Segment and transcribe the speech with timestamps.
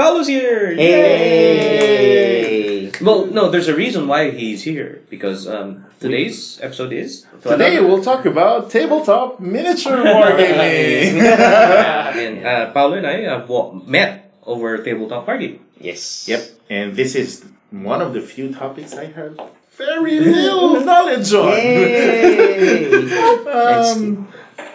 [0.00, 0.74] Paolo's here!
[0.74, 2.90] Hey!
[3.00, 5.02] Well, no, there's a reason why he's here.
[5.08, 7.26] Because um, today's episode is...
[7.42, 11.20] Today we'll talk about tabletop miniature wargaming.
[11.22, 15.60] and uh, Paolo and I have wa- met over tabletop party.
[15.78, 16.28] Yes.
[16.28, 19.38] yep, and this is one of the few topics I have
[19.80, 21.56] very little knowledge on.
[21.56, 23.08] Yay!
[23.48, 24.28] um,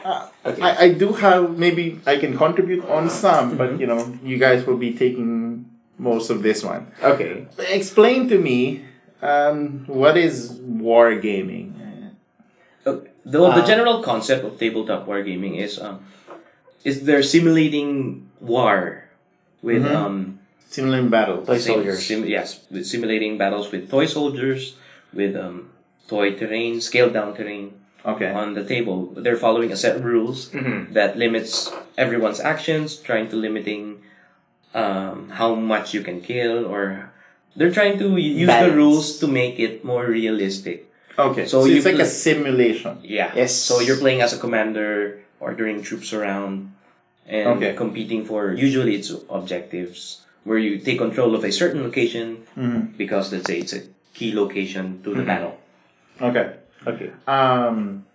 [0.06, 0.30] uh,
[0.62, 4.66] I, I do have maybe I can contribute on some, but you know you guys
[4.70, 5.66] will be taking
[5.98, 6.92] most of this one.
[7.02, 7.48] okay.
[7.58, 8.86] Explain to me
[9.26, 11.74] um, what is wargaming.
[12.86, 16.06] Uh, the, well, the Uh, general concept of tabletop wargaming is um,
[16.86, 19.10] is they're simulating war
[19.66, 19.96] with Mhm.
[19.96, 20.16] um,
[20.70, 21.42] Simulating battle.
[21.42, 22.00] Toy sim- soldiers.
[22.06, 24.76] sim- yes, with simulating battles with toy soldiers,
[25.16, 25.72] with um,
[26.12, 27.74] toy terrain, scaled down terrain
[28.06, 28.30] Okay.
[28.32, 29.10] on the table.
[29.18, 30.94] They're following a set of rules Mhm.
[30.94, 34.02] that limits everyone's actions, trying to limiting
[34.76, 37.10] um, how much you can kill, or
[37.56, 40.92] they're trying to use the rules to make it more realistic.
[41.18, 41.48] Okay.
[41.48, 43.00] So So, you it's like a simulation.
[43.02, 43.32] Yeah.
[43.34, 43.56] Yes.
[43.56, 46.76] So you're playing as a commander, ordering troops around,
[47.26, 47.72] and Okay.
[47.74, 52.98] competing for usually it's objectives where you take control of a certain location Mhm.
[53.00, 53.82] because let's say it's a
[54.14, 55.32] key location to the Mhm.
[55.32, 55.56] battle.
[56.20, 56.60] Okay.
[56.88, 57.12] Okay.
[57.28, 58.06] Um,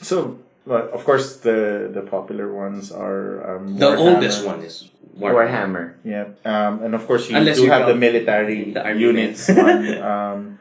[0.00, 3.98] so, well, of course, the the popular ones are um, The Warhammer.
[3.98, 5.94] oldest one is Warhammer.
[6.04, 9.98] Yeah, um, and of course you Unless do you have the military the units on
[10.12, 10.58] um,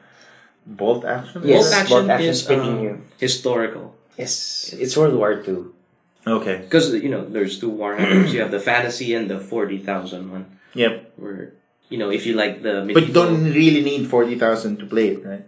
[0.65, 1.41] bolt action.
[1.43, 1.63] Yes.
[1.63, 4.73] Bolt action, bolt action is speaking um, historical Yes.
[4.77, 5.73] It's World War Two.
[6.27, 6.57] Okay.
[6.61, 8.29] because you know there's two Warhammers.
[8.33, 10.45] you have the fantasy and the forty thousand one.
[10.75, 11.13] Yep.
[11.17, 11.53] Where
[11.89, 15.15] you know if you like the But you don't really need forty thousand to play
[15.17, 15.45] it, right?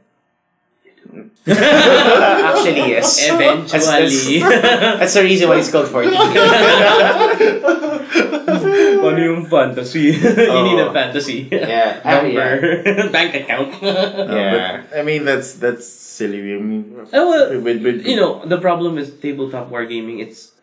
[1.47, 3.19] Actually, yes.
[3.29, 4.39] eventually.
[4.39, 6.09] That's the reason why it's called 40.
[9.03, 10.15] Ano yung fantasy?
[10.15, 10.93] you need a Oh.
[10.95, 11.47] fantasy.
[11.51, 11.99] Yeah.
[12.07, 12.49] Ah, Number.
[12.87, 13.11] yeah.
[13.11, 13.69] Bank account.
[13.83, 14.51] Uh, Yeah.
[14.87, 16.39] but, I mean that's that's silly.
[16.55, 20.55] I mean, Oh, well, with, with, you know, the problem with tabletop wargaming, it's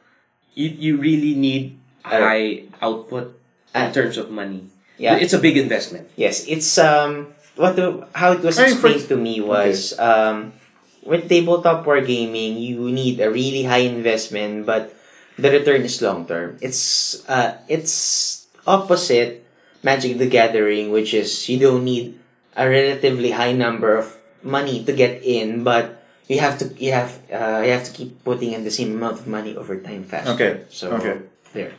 [0.56, 3.36] you, you really need high output
[3.76, 4.72] in terms of money.
[4.96, 5.16] Yeah.
[5.20, 6.08] It's a big investment.
[6.16, 7.28] Yes, it's um
[7.60, 10.56] what the how it was I for- explained to me was um
[11.04, 14.92] with tabletop war gaming, you need a really high investment but
[15.36, 16.56] the return is long term.
[16.60, 19.44] It's uh it's opposite
[19.84, 22.16] Magic the Gathering which is you don't need
[22.56, 24.12] a relatively high number of
[24.42, 28.22] money to get in but you have to you have uh, you have to keep
[28.24, 30.28] putting in the same amount of money over time fast.
[30.36, 30.62] Okay.
[30.70, 31.18] So Okay.
[31.52, 31.72] there.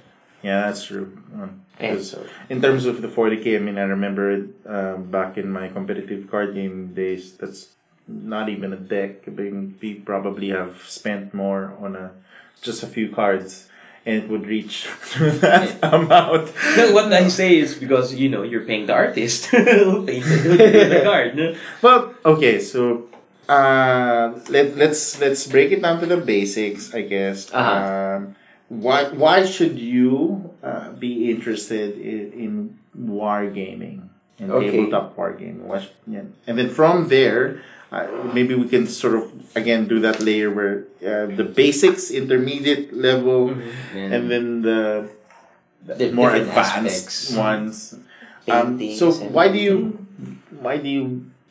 [0.43, 1.13] Yeah, that's true.
[1.37, 5.37] Um, And 'cause so in terms of the 40k, I mean, I remember um, back
[5.37, 7.33] in my competitive card game days.
[7.37, 7.69] That's
[8.07, 9.27] not even a deck.
[9.27, 12.11] I mean, we probably have spent more on a
[12.61, 13.67] just a few cards,
[14.05, 14.87] and it would reach
[15.19, 16.51] that amount.
[16.77, 21.01] No, what I say is because you know you're paying the artist who painted the
[21.03, 21.35] card.
[21.35, 21.55] no?
[21.81, 23.07] Well, okay, so
[23.49, 27.49] uh, let let's let's break it down to the basics, I guess.
[27.53, 28.17] Uh-huh.
[28.17, 28.35] Um,
[28.71, 32.51] why why should you uh, be interested in, in
[32.95, 34.07] wargaming
[34.39, 34.71] and Okay.
[34.71, 35.67] tabletop wargaming?
[35.67, 36.23] What, yeah.
[36.47, 37.59] And then from there,
[37.91, 39.27] uh, maybe we can sort of
[39.59, 43.51] again do that layer where uh, the basics, intermediate level,
[43.93, 45.11] and then the
[45.81, 47.33] The more advanced aspects.
[47.35, 47.75] ones.
[48.47, 49.97] Um, so why do you
[50.61, 51.05] why do you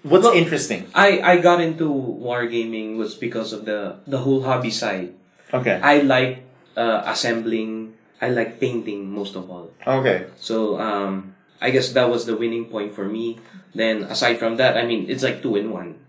[0.07, 0.87] what's Well, interesting?
[0.95, 5.13] I I got into wargaming was because of the the whole hobby side.
[5.53, 5.83] Okay.
[5.83, 6.47] I like
[6.81, 7.93] uh, assembling.
[8.21, 9.69] I like painting most of all.
[9.85, 10.29] Okay.
[10.41, 13.37] So um, I guess that was the winning point for me.
[13.77, 16.01] Then aside from that, I mean, it's like two in one.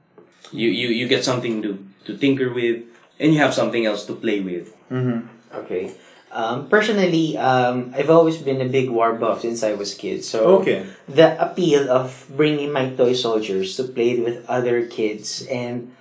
[0.51, 2.83] You you you get something to to tinker with,
[3.19, 4.75] and you have something else to play with.
[4.91, 5.27] Mm-hmm.
[5.63, 5.91] Okay.
[6.31, 10.23] Um, personally, um, I've always been a big war buff since I was a kid.
[10.23, 10.87] So Okay.
[11.07, 15.91] the appeal of bringing my toy soldiers to play with other kids and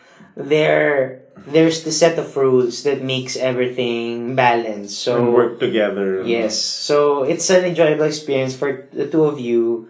[0.42, 4.98] there there's the set of rules that makes everything balanced.
[4.98, 6.22] So and work together.
[6.22, 6.58] Yes.
[6.58, 9.88] So it's an enjoyable experience for the two of you.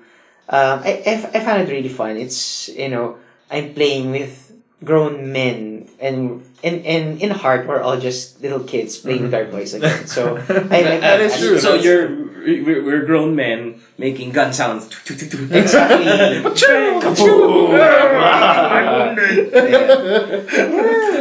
[0.49, 2.17] Um, I, I, I found it really fun.
[2.17, 3.19] It's, you know,
[3.51, 4.53] I'm playing with
[4.85, 9.47] grown men and and, and in heart we're all just little kids playing with our
[9.47, 10.07] toys again.
[10.07, 11.59] So I like That is true.
[11.61, 12.09] So you're
[12.41, 14.89] we're, we're grown men making gun sounds.
[15.53, 16.07] Exactly.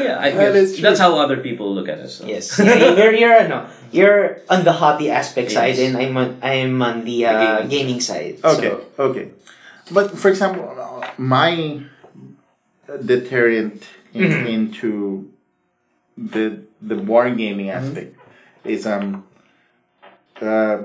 [0.06, 0.81] yeah, I That guess true.
[0.81, 2.15] that's how other people look at us.
[2.19, 2.25] so.
[2.27, 2.57] Yes.
[2.59, 5.59] Yeah, you're you're no, you're on the hobby aspect Yes.
[5.59, 7.31] side and I'm on I'm on the uh,
[7.67, 8.39] gaming gaming side.
[8.44, 8.69] Okay.
[8.71, 9.29] So, Okay.
[9.91, 11.81] But for example, uh, my
[12.97, 13.83] deterrent
[14.13, 14.47] in, Mhm.
[14.50, 15.30] into
[16.18, 18.15] the the wargaming aspect
[18.65, 19.24] is um
[20.41, 20.77] uh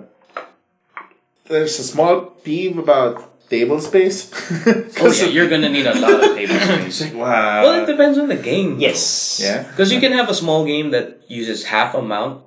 [1.46, 4.30] there's a small peeve about table space.
[5.04, 6.54] Oh yeah, you're gonna need a lot of table
[6.88, 7.12] space.
[7.12, 7.62] wow.
[7.62, 8.80] Well, it depends on the game.
[8.80, 9.38] Yes.
[9.42, 9.64] Yeah.
[9.68, 12.42] Because you can have a small game that uses half amount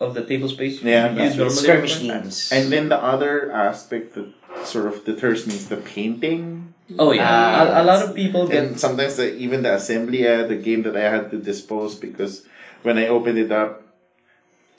[0.00, 0.80] of the table space.
[0.82, 1.42] you Yeah, use yeah.
[1.44, 1.54] normally.
[1.66, 2.48] Skirmish games.
[2.52, 4.32] And then the other aspect that
[4.64, 6.72] sort of deters me is the painting.
[6.96, 8.56] Oh yeah, Ah, a, a lot of people get.
[8.64, 12.46] And sometimes the, even the assembly, uh, the game that I had to dispose because
[12.82, 13.82] when I opened it up,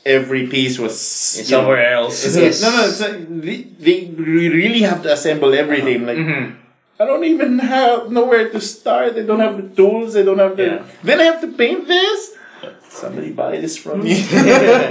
[0.05, 2.25] every piece was It's you know, somewhere else.
[2.25, 2.61] It's Yes.
[2.61, 2.81] no, no.
[2.87, 6.05] It's like they, they really have to assemble everything.
[6.05, 6.55] Like Mhm.
[6.99, 9.15] I don't even have nowhere to start.
[9.15, 10.17] I don't have the tools.
[10.17, 10.65] I don't have the.
[10.65, 10.83] Yeah.
[11.03, 12.35] Then I have to paint this.
[12.89, 14.17] Somebody buy this from me.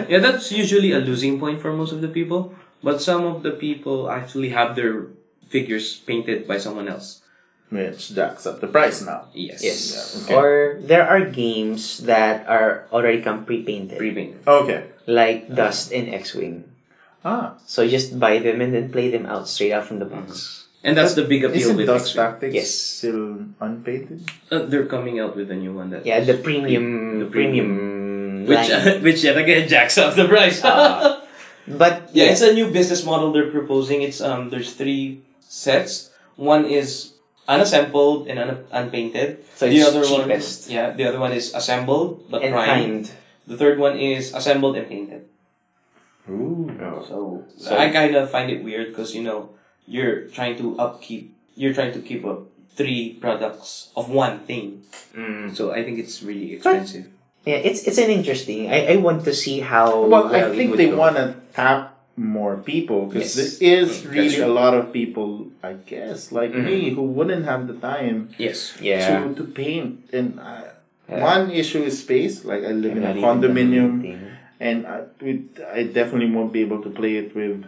[0.09, 2.55] Yeah, that's usually a losing point for most of the people.
[2.81, 5.11] But some of the people actually have their
[5.49, 7.23] figures painted by someone else.
[7.69, 9.29] Which jacks up the price now.
[9.37, 9.61] Yes.
[9.61, 9.81] Yes.
[9.93, 10.35] Yeah, okay.
[10.41, 10.50] Or
[10.81, 14.41] there are games that are already come pre-painted, Pre-painted.
[14.49, 14.89] Okay.
[15.05, 16.65] like Dust and X-Wing.
[17.25, 20.09] Ah, So you just buy them and then play them out straight out from the
[20.09, 20.65] box.
[20.81, 22.25] And that's the big appeal isn't with Dust X-Wing.
[22.25, 22.71] Tactics Yes.
[22.73, 24.25] still unpainted?
[24.49, 28.65] Uh, they're coming out with a new one that Yeah, the premium, The premium, which
[28.71, 29.03] line.
[29.05, 30.65] which yet again jacks up the price.
[30.65, 31.21] Ah.
[31.69, 34.01] but yeah, yeah, it's a new business model they're proposing.
[34.01, 36.11] It's um there's three sets.
[36.37, 37.15] One is
[37.49, 39.43] unassembled and un- unpainted.
[39.56, 43.09] so the it's other cheapest one, yeah, the other one is assembled but and primed.
[43.09, 43.11] kind.
[43.49, 45.25] The third one is assembled and painted.
[46.29, 46.69] Ooh.
[47.09, 49.50] So, So- I kind of find it weird because you know
[49.89, 52.44] you're trying to upkeep, you're trying to keep up
[52.77, 54.85] three products of one thing.
[55.17, 55.56] Mm.
[55.56, 57.09] So I think it's really expensive.
[57.49, 58.69] Yeah, it's it's an interesting.
[58.71, 60.05] I, I want to see how.
[60.05, 63.59] Well, it I think would they want to tap more people because Yes.
[63.59, 66.65] there is Mm, really a lot of people, I guess, like Mhm.
[66.65, 68.75] me, who wouldn't have the time Yes.
[68.81, 69.23] Yeah.
[69.25, 70.11] to, to paint.
[70.12, 70.75] And uh,
[71.09, 71.23] Yeah.
[71.25, 72.44] one issue is space.
[72.44, 74.15] Like I live in a condominium, the
[74.61, 75.47] and I, with,
[75.79, 77.65] I definitely won't be able to play it with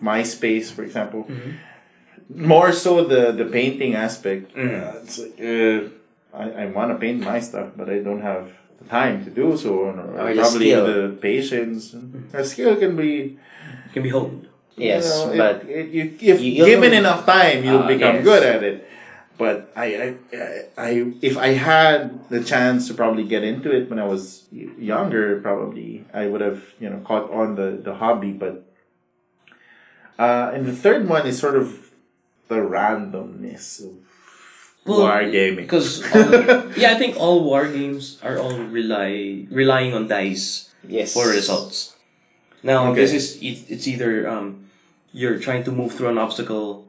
[0.00, 1.22] my space, for example.
[1.30, 2.46] Mm-hmm.
[2.54, 4.54] More so the the painting aspect.
[4.54, 4.70] Mhm.
[4.70, 5.78] Uh, it's like uh,
[6.42, 8.44] I, I want to paint my stuff, but I don't have
[8.80, 10.86] the time to do so, or, Or probably skill.
[10.86, 11.82] the patience.
[12.32, 13.36] A skill can be
[13.92, 14.48] Can be honed.
[14.76, 18.16] Yes, you know, but it, it, you, if You- given enough time, you'll Ah, become
[18.16, 18.24] yes.
[18.24, 18.86] good at it.
[19.36, 20.06] But I, I,
[20.36, 24.44] I- I, if I had the chance to probably get into it when I was
[24.52, 28.32] younger, probably I would have, you know, caught on the, the hobby.
[28.32, 28.64] But,
[30.18, 31.90] uh, and the third one is sort of
[32.48, 33.92] the randomness of
[34.84, 35.56] Well, wargaming.
[35.56, 36.00] Because
[36.76, 41.12] yeah, I think all war games are all rely relying on dice yes.
[41.14, 41.96] for results.
[42.62, 43.00] Now Okay.
[43.00, 44.66] this is it, it's either um
[45.12, 46.86] you're trying to move through an obstacle,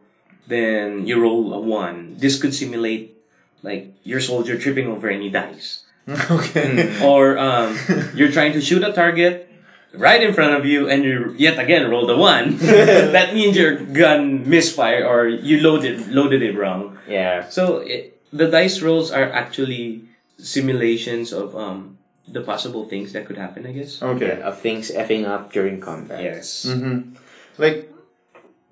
[0.47, 2.15] then you roll a one.
[2.19, 3.17] This could simulate
[3.63, 5.83] like your soldier tripping over any dice.
[6.09, 6.97] okay.
[7.05, 7.77] or um,
[8.15, 9.47] you're trying to shoot a target
[9.93, 12.57] right in front of you and you yet again roll the one.
[13.15, 16.97] that means your gun misfire or you loaded loaded it wrong.
[17.07, 17.47] Yeah.
[17.49, 20.03] So it, the dice rolls are actually
[20.37, 21.97] simulations of um,
[22.27, 23.65] the possible things that could happen.
[23.65, 24.01] I guess.
[24.01, 24.37] Okay.
[24.39, 26.23] Yeah, of things effing up during combat.
[26.23, 26.65] Yes.
[26.67, 27.15] Mm-hmm.
[27.57, 27.91] Like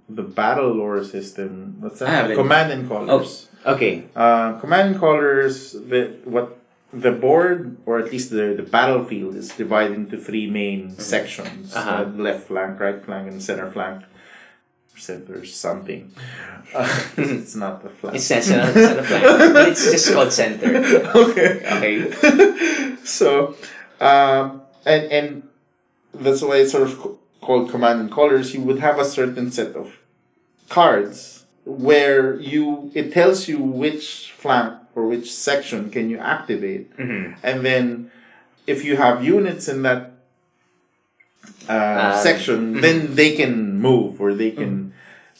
[0.07, 1.77] the battle lore system.
[1.79, 2.09] What's that?
[2.09, 2.35] haven't.
[2.35, 3.47] Command and colors.
[3.65, 4.05] Okay.
[4.15, 5.73] Uh, command and colors.
[5.73, 6.57] The what
[6.91, 11.89] the board or at least the the battlefield is divided into three main sections: Uh-huh.
[11.89, 14.03] uh, left flank, right flank, and center flank.
[14.99, 16.11] Center something.
[16.71, 16.85] Uh,
[17.17, 18.15] it's not the flank.
[18.17, 20.69] It's center flank, but it's just called center.
[21.15, 21.65] okay.
[21.65, 22.95] Okay.
[23.03, 23.55] so,
[23.99, 25.43] um, and and
[26.13, 28.53] that's why it's sort of called command and colors.
[28.53, 29.97] You would have a certain set of
[30.69, 37.33] cards where you it tells you which flank or which section can you activate, Mhm.
[37.41, 38.11] and then
[38.67, 40.11] if you have units in that
[41.67, 44.88] uh, Um, section, then they can move or they can.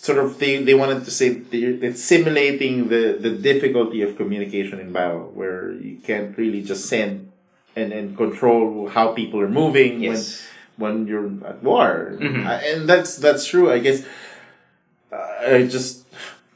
[0.02, 4.80] Sort of, they, they wanted to say they're- it's simulating the, the difficulty of communication
[4.80, 7.32] in battle, where you can't really just send
[7.76, 10.40] and, and control how people are moving Yes.
[10.40, 12.48] when when you're at war, Mhm.
[12.48, 13.68] Uh, and that's that's true.
[13.70, 14.00] I guess
[15.12, 16.08] uh, I just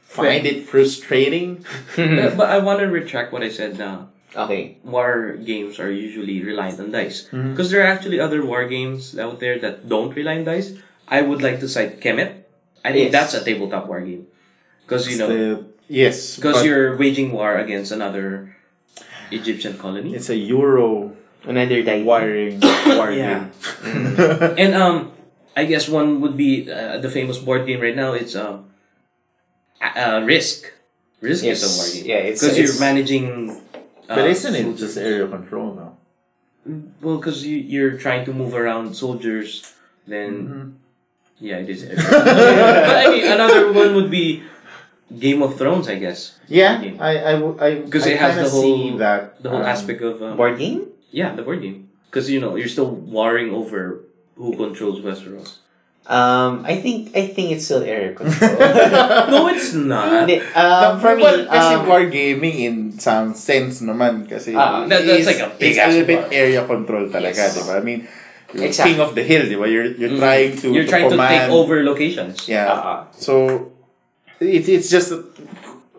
[0.08, 1.60] find it frustrating.
[2.00, 4.08] Uh, but I want to retract what I said now.
[4.34, 4.78] Okay.
[4.82, 7.28] War games are usually reliant on dice.
[7.30, 7.52] Mhm.
[7.52, 10.72] Because there are actually other war games out there that don't rely on dice.
[11.06, 12.43] I would like to cite Kemet.
[12.84, 13.12] I think Yes.
[13.12, 14.26] that's a tabletop war game.
[14.84, 18.54] Because, you know, The- yes, because you're waging war against another
[19.32, 20.14] Egyptian colony.
[20.14, 21.16] it's a Euro
[21.48, 22.02] Another die.
[22.04, 22.60] wiring
[22.96, 23.48] war Yeah.
[23.84, 24.54] game.
[24.60, 25.12] And um,
[25.56, 28.12] I guess one would be uh, the famous board game right now.
[28.12, 28.68] It's um,
[29.80, 30.68] a- uh, Risk.
[31.20, 31.62] Risk Yes.
[31.62, 32.04] is a war game.
[32.04, 33.56] Yeah, it's- because you're managing.
[34.08, 35.96] Uh, but isn't it just area control now?
[37.00, 39.64] Well, because you, you're trying to move around soldiers,
[40.06, 40.68] then Mm-hmm.
[41.38, 41.84] Yeah, it is.
[42.10, 44.42] but I mean, another one would be
[45.10, 46.38] Game of Thrones, I guess.
[46.48, 46.96] Yeah, Game.
[47.00, 49.62] I I w- I 'Cause I it has kinda the whole- see that The whole
[49.62, 50.88] um, aspect of um, Board game?
[51.10, 51.90] yeah, the board game.
[52.10, 54.06] Because you know you're still warring over
[54.38, 55.58] who controls Westeros.
[56.04, 58.52] Um, I think I think it's still area control.
[59.32, 60.28] no, it's not.
[60.28, 65.00] Hindi, um, for me, well, kasi um, wargaming in some sense naman kasi Ah, that-
[65.00, 67.56] that's it's- like a big it's a little bit area control talaga, Yes.
[67.56, 67.80] di ba?
[67.80, 68.04] I mean,
[68.54, 68.94] you're Exactly.
[68.94, 69.66] king of the hill, di ba?
[69.66, 70.22] You're you're Mhm.
[70.22, 72.46] trying to You're trying to take over locations.
[72.46, 72.70] Yeah.
[72.70, 72.98] Uh-uh.
[73.18, 73.34] So
[74.38, 75.26] it's it's just that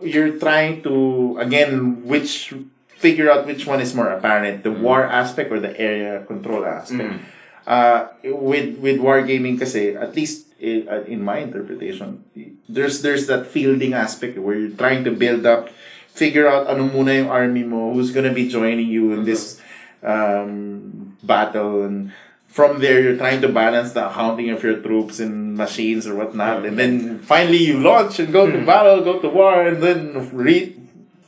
[0.01, 2.55] you're trying to again which
[2.95, 7.19] figure out which one is more apparent, the war aspect or the area control aspect.
[7.19, 7.19] Mm.
[7.65, 12.21] Uh, with with wargaming kasi at least i- uh, in my interpretation
[12.69, 15.73] there's there's that fielding aspect where you're trying to build up
[16.13, 19.57] figure out ano muna yung army mo who's gonna be joining you in this
[20.05, 22.13] um, battle and
[22.55, 26.63] from there you're trying to balance the accounting of your troops and machines or whatnot
[26.67, 29.99] and then finally you launch and go to battle go to war and then
[30.31, 30.71] re-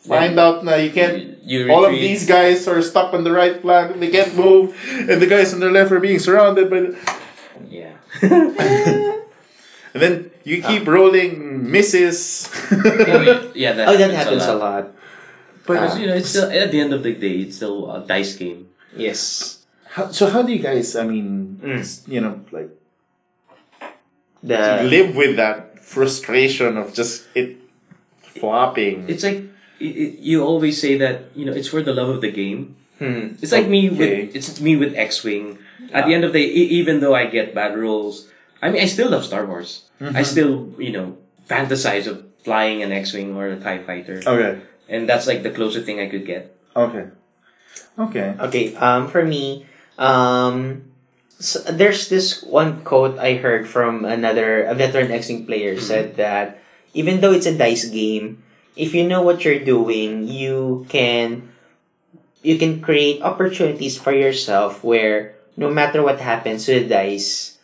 [0.08, 3.60] find out now you can't You all of these guys are stuck on the right
[3.60, 4.72] flank they can't move
[5.10, 6.92] and the guys on the left are being surrounded by the,
[7.68, 7.96] Yeah.
[9.94, 14.86] and then you keep rolling misses yeah, that, oh, that happens, happens a lot.
[15.68, 16.00] Because Ah.
[16.00, 18.72] you know, it's still at the end of the day, it's still a dice game.
[18.96, 19.57] Yes.
[19.98, 21.82] How, so how do you guys i mean Mm.
[22.08, 22.70] you know like
[24.44, 27.58] The live with that frustration of just it
[28.22, 29.42] flopping It's like
[29.82, 32.76] i i you always say that you know it's for the love of the game.
[33.02, 35.58] hmm, It's like me with it's me with X Wing.
[35.94, 38.28] At the end of the day, e- even though I get bad rolls,
[38.62, 39.86] I mean I still love Star Wars.
[40.02, 41.18] I still you know
[41.50, 45.54] fantasize of flying an X Wing or a Tie Fighter, okay and that's like the
[45.54, 46.54] closest thing I could get.
[46.76, 47.06] okay
[47.98, 49.66] okay Okay, um, for me,
[49.98, 50.86] um,
[51.40, 56.62] s there's this one quote I heard from another a veteran X-Wing player said that
[56.94, 58.42] even though it's a dice game,
[58.76, 61.50] if you know what you're doing, you can
[62.42, 67.58] you can create opportunities for yourself where no matter what happens to the dice,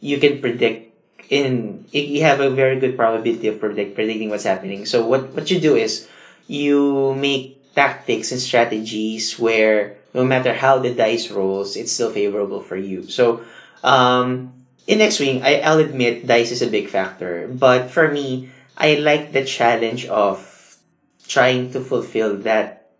[0.00, 0.94] you can predict
[1.30, 4.86] in you have a very good probability of predict predicting what's happening.
[4.86, 6.08] So what what you do is
[6.46, 12.60] you make tactics and strategies where no matter how the dice rolls, it's still favorable
[12.60, 13.06] for you.
[13.06, 13.46] So,
[13.86, 14.52] um,
[14.90, 18.98] in X Wing, I, I'll admit dice is a big factor, but for me, I
[18.98, 20.42] like the challenge of
[21.30, 22.90] trying to fulfill that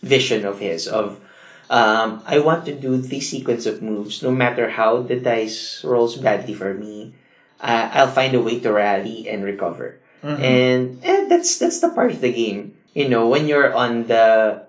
[0.00, 1.20] vision of his of
[1.68, 6.16] um, I want to do this sequence of moves no matter how the dice rolls
[6.16, 7.14] badly for me.
[7.60, 10.00] Uh, I'll find a way to rally and recover
[10.42, 14.62] and eh, that's that's the part of the game you know when you're on the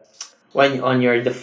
[0.51, 1.33] when on your the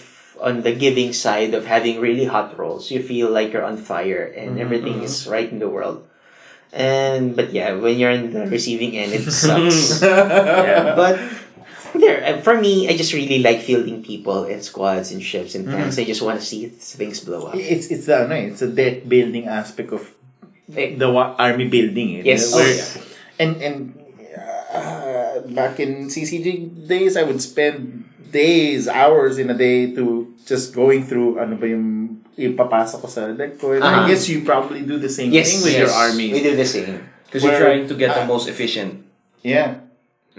[0.40, 2.90] on the giving side of having really hot rolls.
[2.90, 6.06] You feel like you're on fire and everything is right in the world.
[6.72, 9.98] And but yeah when you're in the receiving end it sucks.
[10.02, 11.18] Yeah, but
[11.98, 15.66] there uh, for me i just really like fielding people in squads and ships and
[15.66, 15.98] tanks.
[15.98, 17.58] I just want to see things blow up.
[17.58, 20.14] It's it's the ano, eh, it's a deck building aspect of
[20.70, 22.54] Eh, the army building eh, Yes.
[22.54, 23.42] where- Oh, yeah.
[23.42, 23.76] and and
[24.70, 27.99] uh, back in CCG days I would spend
[28.30, 33.32] days hours in a day to just going through ano ba yung ipapasok ko sa
[33.32, 34.06] deck ko and I Ah.
[34.06, 36.66] guess you probably do the same yes thing with yes, your army we do the
[36.68, 38.30] same Because you're trying to get the ah.
[38.30, 39.06] most efficient.
[39.46, 39.86] yeah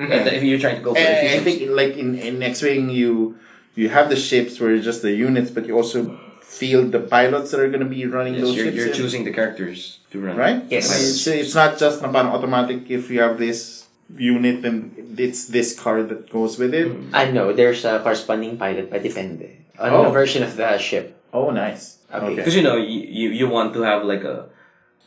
[0.01, 3.37] And if you're trying to go for And I think like in in X-wing you
[3.75, 7.51] you have the ships where it's just the units but you also field the pilots
[7.55, 8.97] that are going to be running Yes, those you're, ships you're in.
[8.97, 10.35] choosing the characters to run.
[10.35, 10.59] right?
[10.67, 10.91] Yes.
[10.91, 13.80] I mean, It's, it's not just na parang automatic if you have this
[14.17, 16.91] unit and it's this card that goes with it.
[17.13, 20.03] I know there's a corresponding pilot, but depende on Oh.
[20.05, 21.15] the version of the ship.
[21.33, 21.97] Oh, nice.
[22.13, 22.35] Okay.
[22.35, 24.49] Because you know you, you you want to have like a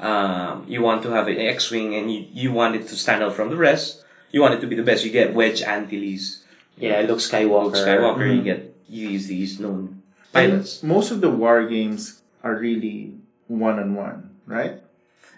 [0.01, 3.35] um you want to have an X-wing and you you want it to stand out
[3.35, 4.03] from the rest.
[4.33, 5.05] You want it to be the best.
[5.05, 6.43] You get Wedge Antilles,
[6.77, 7.77] Yeah, Luke Skywalker.
[7.77, 8.27] Luke Skywalker.
[8.27, 8.45] You Mhm.
[8.45, 10.03] get you use these known
[10.35, 10.83] And pilots.
[10.83, 13.15] most of the war games are really
[13.47, 14.81] one on one, right?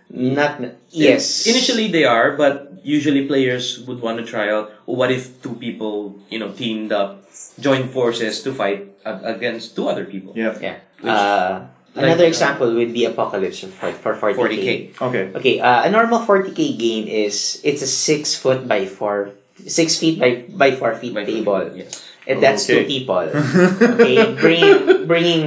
[0.08, 1.46] Not n- yes.
[1.46, 4.71] Initially they are, but usually players would want to try out.
[4.87, 7.26] "Oh, what if two people you know teamed up,
[7.59, 10.31] joined forces to fight against two other people?
[10.38, 10.55] Yeah.
[10.62, 10.76] yeah.
[11.02, 11.66] Which- Uh,
[11.97, 14.37] like, another uh, example would be Apocalypse for for 40k.
[14.37, 14.71] 40k.
[15.00, 15.25] Okay.
[15.35, 19.33] Okay, uh, a normal 40k game is it's a six foot by four
[19.66, 21.73] six feet by by four feet By table.
[21.75, 22.05] Yes.
[22.28, 22.83] And that's Okay.
[22.83, 23.25] two people.
[23.97, 25.45] okay, bringing bringing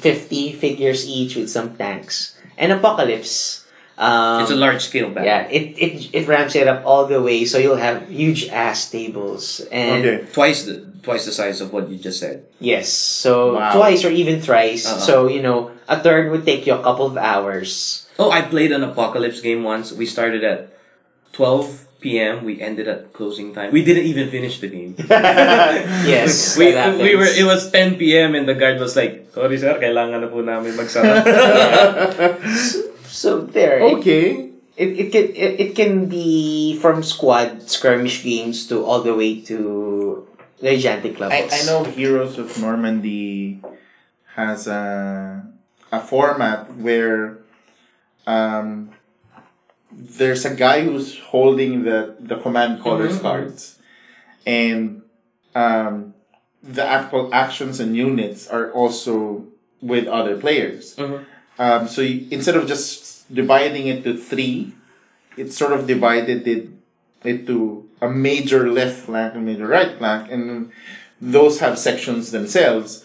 [0.00, 2.34] fifty figures each with some tanks.
[2.58, 3.67] And Apocalypse,
[3.98, 5.26] Um, it's a large scale battle.
[5.26, 8.86] yeah, it, it it ramps it up all the way, so you'll have huge ass
[8.86, 10.22] tables and Okay.
[10.30, 12.46] Twice the twice the size of what you just said.
[12.62, 13.74] yes, so Wow.
[13.74, 14.86] twice or even thrice.
[14.86, 15.02] Uh-huh.
[15.02, 18.06] So you know, a third would take you a couple of hours.
[18.22, 19.90] Oh, I played an apocalypse game once.
[19.90, 20.70] We started at
[21.34, 22.46] 12 p.m.
[22.46, 23.74] We ended at closing time.
[23.74, 24.94] We didn't even finish the game.
[26.06, 28.38] yes, we, that we were it was 10 p.m.
[28.38, 31.18] and the guard was like, "Sorry sir, kailangan na po namin magsara."
[33.18, 33.82] so there.
[33.98, 34.54] Okay.
[34.78, 39.42] It, it can it, it can be from squad skirmish games to all the way
[39.50, 40.22] to
[40.62, 41.52] gigantic I, levels.
[41.52, 43.58] I I know Heroes of Normandy
[44.38, 45.42] has a
[45.90, 47.38] a format where
[48.26, 48.90] um,
[49.90, 53.22] there's a guy who's holding the the command colors Mhm.
[53.22, 53.82] cards,
[54.46, 55.02] and
[55.58, 56.14] um,
[56.62, 59.42] the actual actions and units are also
[59.82, 60.94] with other players.
[60.94, 61.24] Mhm.
[61.58, 64.72] Um, so you, instead of just dividing it to three,
[65.36, 66.68] it sort of divided it
[67.24, 70.70] into a major left flank and major right flank, and
[71.20, 73.04] those have sections themselves.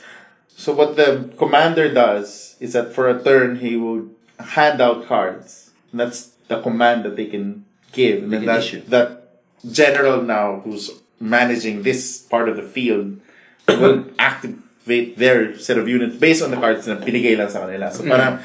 [0.56, 5.72] So what the commander does is that for a turn he will hand out cards.
[5.92, 8.82] And that's the command that they can give, and They then can that issue.
[8.90, 9.40] that
[9.72, 13.20] general now who's managing this part of the field
[13.68, 17.88] will activate their set of units based on the cards na pinigay lang sa kanila.
[17.92, 18.40] So parang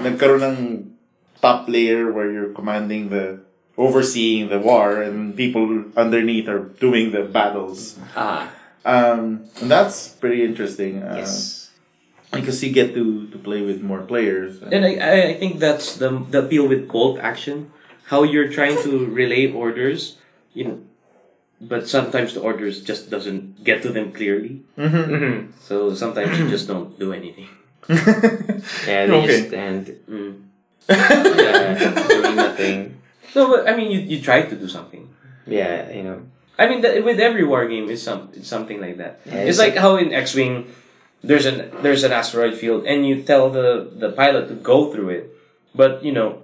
[0.00, 0.58] nagkaroon ng
[1.40, 3.40] top layer where you're commanding the
[3.76, 7.98] overseeing the war and people underneath are doing the battles.
[8.16, 8.48] ah
[8.82, 11.06] Um, and that's pretty interesting.
[11.06, 11.70] Uh, yes.
[12.34, 14.58] Because you get to, to play with more players.
[14.74, 17.70] and I, I I think that's the the appeal with bolt action,
[18.10, 20.18] how you're trying to relay orders,
[20.50, 20.78] you know,
[21.62, 24.62] but sometimes the orders just doesn't get to them clearly.
[24.76, 25.54] Mhm.
[25.62, 27.48] So sometimes you just don't do anything.
[28.86, 29.26] Yeah, they Okay.
[29.26, 30.32] just stand Mm.
[30.88, 31.74] yeah,
[32.08, 32.78] doing nothing.
[33.34, 35.08] No, but I mean, you, you try to do something.
[35.46, 36.18] Yeah, you know.
[36.58, 39.20] I mean, that, with every war game, is some it's something like that.
[39.26, 40.66] Yeah, it's it's like how in X Wing,
[41.24, 45.08] there's an there's an asteroid field, and you tell the the pilot to go through
[45.10, 45.24] it,
[45.74, 46.42] but you know,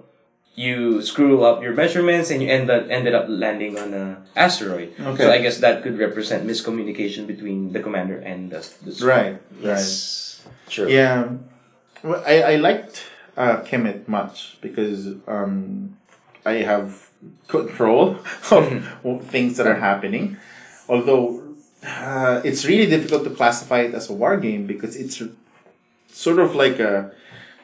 [0.55, 4.93] you screw up your measurements, and you end up ended up landing on a asteroid.
[4.99, 5.23] Okay.
[5.23, 9.07] So I guess that could represent miscommunication between the commander and the, the squad.
[9.07, 9.41] right, right.
[9.61, 10.41] Yes.
[10.67, 10.87] True.
[10.87, 11.33] Yeah,
[12.03, 13.03] well, I I liked
[13.37, 15.97] uh, Kemet much because um,
[16.45, 17.09] I have
[17.47, 18.19] control
[18.51, 20.37] of things that are happening.
[20.87, 25.21] Although uh, it's really difficult to classify it as a war game because it's
[26.11, 27.11] sort of like a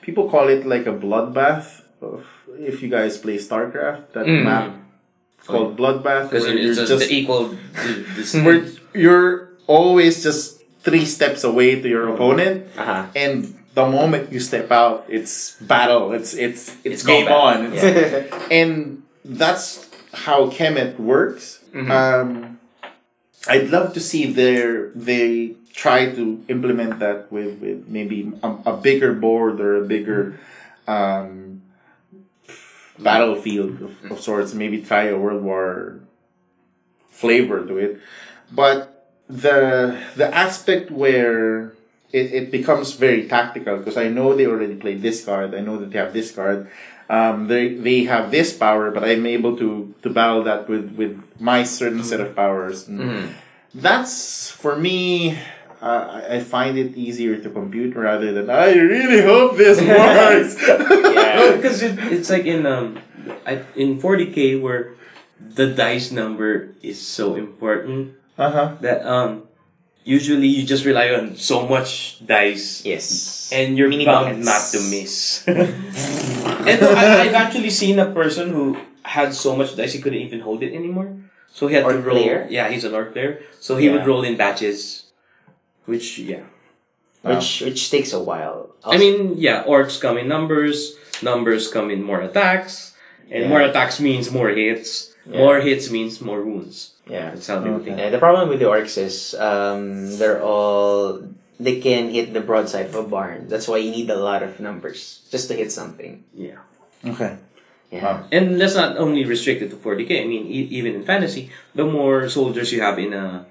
[0.01, 1.81] people call it like a bloodbath.
[2.01, 2.27] Of,
[2.59, 4.43] if you guys play StarCraft, that Mm.
[4.43, 4.69] map
[5.45, 7.49] called Bloodbath, Because where it's you're just the equal.
[7.49, 8.61] the- the- where
[8.93, 13.05] you're always just three steps away to your opponent, Uh-huh.
[13.15, 16.13] and the moment you step out, it's battle.
[16.13, 17.73] It's it's it's, It's game on.
[17.73, 21.59] It's- and that's how Kemet works.
[21.73, 21.89] Mhm.
[21.91, 22.57] Um,
[23.47, 28.77] I'd love to see their they try to implement that with, with maybe a, a
[28.77, 30.39] bigger board or a bigger
[30.87, 31.54] um,
[32.99, 34.53] battlefield of, of sorts.
[34.53, 35.99] Maybe try a World War
[37.09, 37.99] flavor to it,
[38.51, 41.73] but the the aspect where
[42.11, 45.55] it, it becomes very tactical because I know they already played this card.
[45.55, 46.69] I know that they have this card.
[47.09, 51.21] Um, they they have this power, but I'm able to to battle that with with
[51.39, 52.87] my certain set of powers.
[52.87, 53.29] Mhm.
[53.73, 55.37] That's for me.
[55.85, 60.57] Uh, I I find it easier to compute rather than I really hope this works.
[60.65, 61.53] Yeah.
[61.53, 62.97] because it, it's like in um
[63.45, 64.97] I, in 40k where
[65.37, 68.67] the dice number is so important uh huh.
[68.81, 69.45] that um
[70.01, 73.49] usually you just rely on so much dice Yes.
[73.53, 74.45] and you're Mini bound buckets.
[74.49, 75.45] not to miss.
[75.49, 80.41] and I, I've actually seen a person who had so much dice he couldn't even
[80.41, 81.13] hold it anymore.
[81.53, 82.17] So he had to roll.
[82.17, 82.47] player?
[82.49, 83.41] Yeah, he's an orc player.
[83.61, 83.93] So he Yeah.
[83.97, 85.04] would roll in batches,
[85.85, 86.43] which yeah.
[87.23, 88.69] which which takes a while.
[88.85, 90.95] I mean, yeah, orcs come in numbers.
[91.23, 92.93] Numbers come in more attacks,
[93.31, 93.49] and Yeah.
[93.49, 95.13] more attacks means more hits.
[95.25, 95.39] Yeah.
[95.41, 96.91] More hits means more wounds.
[97.09, 97.31] yeah.
[97.33, 97.97] That's how they would Okay.
[97.97, 97.99] think.
[98.01, 101.21] Yeah, the problem with the orcs is um, they're all
[101.57, 103.47] they can hit the broadside of a barn.
[103.47, 106.21] That's why you need a lot of numbers just to hit something.
[106.35, 106.59] Yeah.
[107.05, 107.37] Okay.
[107.95, 108.03] Yeah.
[108.03, 108.15] Wow.
[108.35, 110.19] And that's not only restricted to 40k.
[110.21, 113.45] I mean, e- even in fantasy, the more soldiers you have in a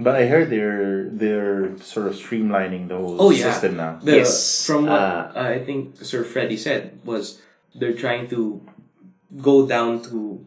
[0.00, 3.50] But I heard they're they're sort of streamlining the whole Oh, yeah.
[3.50, 3.98] system now.
[4.02, 7.42] The, Yes, From what uh, I think Sir Freddy said was
[7.74, 8.62] they're trying to
[9.42, 10.44] go down to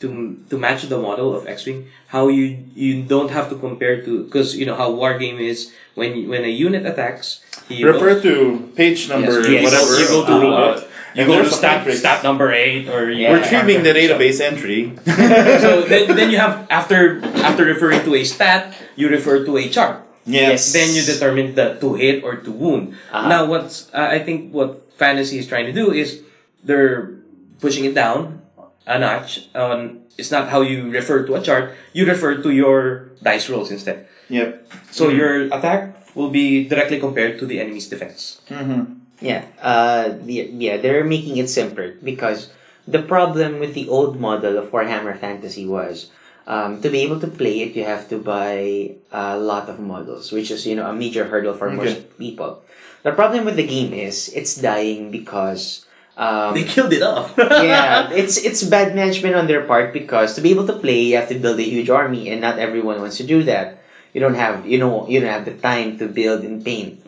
[0.00, 1.90] to to match the model of X-wing.
[2.14, 5.74] How you you don't have to compare to because you know how war game is
[5.98, 7.42] when when a unit attacks.
[7.68, 8.34] He Refer goes- to
[8.78, 9.62] page number Yes, yes.
[9.66, 9.92] whatever.
[9.98, 10.78] You go to, of the uh, book.
[11.14, 13.36] You And go to a stat stat number eight, or Yeah.
[13.36, 14.96] Retrieving the database entry.
[15.60, 19.68] so then, then you have after after referring to a stat, you refer to a
[19.68, 20.00] chart.
[20.24, 20.72] Yes.
[20.72, 22.94] Then you determine the to hit or to wound.
[23.12, 23.28] Uh-huh.
[23.28, 26.22] Now, what's uh, I think what fantasy is trying to do is
[26.62, 27.18] they're
[27.60, 28.40] pushing it down
[28.86, 29.48] a notch.
[29.54, 31.74] On it's not how you refer to a chart.
[31.92, 34.08] You refer to your dice rolls instead.
[34.28, 34.72] Yep.
[34.90, 38.40] So your attack will be directly compared to the enemy's defense.
[38.48, 39.01] Mm-hmm.
[39.22, 42.50] Yeah, uh, the, yeah, they're making it simpler because
[42.86, 46.10] the problem with the old model of Warhammer Fantasy was
[46.46, 50.32] um, to be able to play it, you have to buy a lot of models,
[50.32, 52.62] which is you know a major hurdle for most people.
[53.02, 57.34] The problem with the game is it's dying because um, They killed it off.
[57.38, 61.16] yeah, it's it's bad management on their part because to be able to play, you
[61.16, 63.78] have to build a huge army, and not everyone wants to do that.
[64.12, 67.00] You don't have you know you don't have the time to build and paint,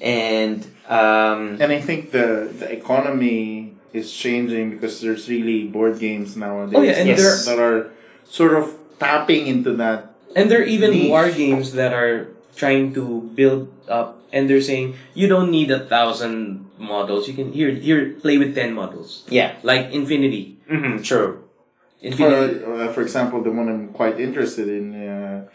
[0.00, 6.36] and um, And I think the the economy is changing because there's really board games
[6.36, 7.90] nowadays Oh, yeah, and there- that are
[8.28, 10.12] sort of tapping into that.
[10.36, 11.08] And there are even Niche.
[11.08, 15.80] war games that are trying to build up, and they're saying you don't need a
[15.80, 17.28] thousand models.
[17.28, 20.60] You can here here play with ten models, yeah, like Infinity.
[20.68, 21.44] hmm true.
[22.14, 25.48] For, uh, for example, the one I'm quite interested in, uh,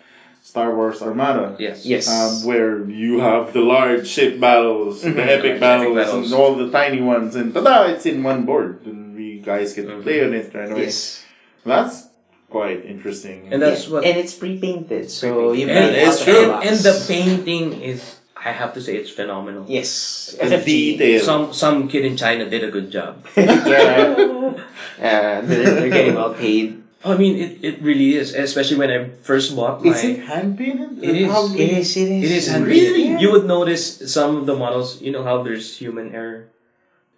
[0.43, 1.56] Star Wars Armada.
[1.58, 1.86] yes.
[1.86, 2.06] Yes.
[2.12, 5.23] Um, where you have the large ship battles, the Mhm.
[5.23, 6.32] epic Epic battles, battles.
[6.32, 9.88] and all the tiny ones, and tada, it's in one board, and we guys get
[9.88, 10.84] to play on it right away.
[10.91, 11.23] yes.
[11.65, 12.08] That's
[12.51, 13.47] quite interesting.
[13.51, 14.01] And that's Yeah, what.
[14.03, 16.45] and it's pre-painted, so you and, play it's out of true.
[16.51, 19.63] the and the painting is, I have to say, it's phenomenal.
[19.65, 20.99] yes, the FFG.
[20.99, 21.23] detail.
[21.23, 23.23] Some some kid in China did a good job.
[23.39, 24.12] yeah,
[24.99, 26.83] uh, they're, they're getting well paid.
[27.06, 29.92] I mean, it, it really is, especially when I first bought my.
[29.92, 31.04] is it hand painted?
[31.04, 31.30] It is.
[31.54, 31.98] It is.
[31.98, 32.24] It is.
[32.24, 33.20] It is hand Really?
[33.20, 35.02] You would notice some of the models.
[35.02, 36.48] You know how there's human error.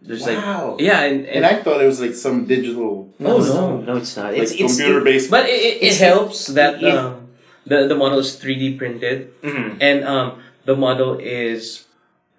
[0.02, 0.74] There's Wow.
[0.78, 3.82] like yeah, and, And I thought it was like some digital, No, Oh, no, no.
[3.82, 4.34] no, it's not.
[4.34, 5.30] like It's it's computer based.
[5.32, 7.30] But it, it, it helps that if- um,
[7.66, 9.78] the the model is 3D printed Mhm.
[9.82, 11.85] and um, the model is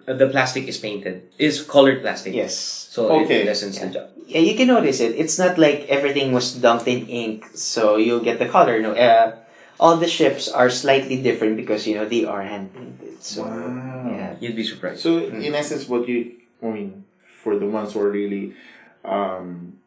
[0.07, 2.33] the plastic is painted is colored plastic.
[2.33, 2.55] Yes.
[2.55, 3.43] So Okay.
[3.43, 4.09] it lessens the job.
[4.25, 5.15] Yeah, you can notice it.
[5.15, 8.79] It's not like everything was dunked in ink, so you'll get the color.
[8.81, 9.35] No, uh,
[9.79, 13.21] all the ships are slightly different because you know they are hand painted.
[13.23, 14.07] So Wow.
[14.07, 15.01] yeah, You'd be surprised.
[15.01, 17.03] So in essence, what you, I mean,
[17.43, 18.55] for the ones who are really
[19.05, 19.77] um,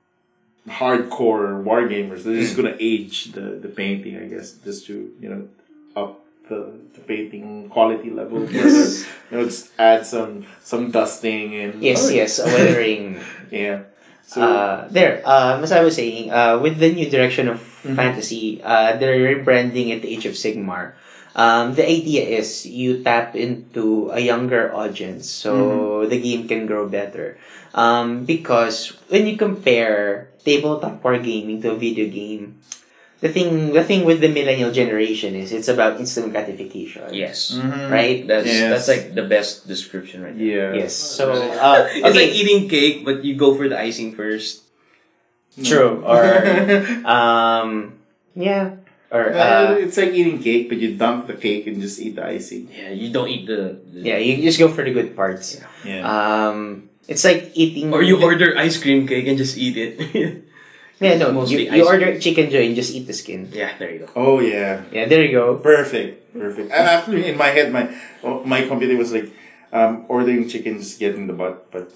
[0.68, 5.28] hardcore war gamers, they're just gonna age the, the painting, I guess, just to you
[5.28, 5.48] know
[5.96, 8.44] up the, the painting quality level.
[8.50, 9.06] Yes.
[9.30, 13.22] you know, just add some some dusting and yes, yes, a weathering.
[13.50, 13.86] yeah.
[14.26, 18.62] So uh, there, um, as I was saying, uh, with the new direction of fantasy,
[18.62, 20.94] uh, they're rebranding it Age of Sigmar.
[21.34, 26.86] Um, the idea is you tap into a younger audience, so the game can grow
[26.86, 27.38] better.
[27.74, 32.58] Um, because when you compare tabletop wargaming to a video game,
[33.20, 37.04] the thing the thing with the millennial generation is it's about instant gratification.
[37.12, 37.52] yes.
[37.56, 37.92] Mhm.
[37.92, 38.24] Right?
[38.26, 38.68] That's Yes.
[38.72, 40.72] that's like the best description right there.
[40.74, 40.84] yeah.
[40.88, 40.96] Yes.
[40.96, 44.64] So uh, It's like eating cake, but you go for the icing first.
[45.66, 46.00] true.
[46.06, 46.22] Or
[47.04, 47.98] um,
[48.32, 48.80] yeah.
[49.10, 52.14] Or Uh, uh, it's like eating cake, but you dump the cake and just eat
[52.14, 52.70] the icing.
[52.70, 53.74] Yeah, you don't eat the.
[53.90, 55.58] the yeah, you just go for the good parts.
[55.82, 56.06] Yeah.
[56.06, 57.90] Um, it's like eating.
[57.90, 60.46] Or you order ice cream cake and just eat it.
[61.00, 61.32] Yeah, no.
[61.32, 63.48] mostly You, you ice order chicken joy and just eat the skin.
[63.52, 64.08] yeah, there you go.
[64.16, 64.84] oh yeah.
[64.92, 65.56] Yeah, there you go.
[65.56, 66.68] Perfect, perfect.
[66.70, 67.88] And actually, in my head, my
[68.22, 69.32] oh, my computer was like,
[69.72, 71.88] um, ordering chicken, just getting the butt, but.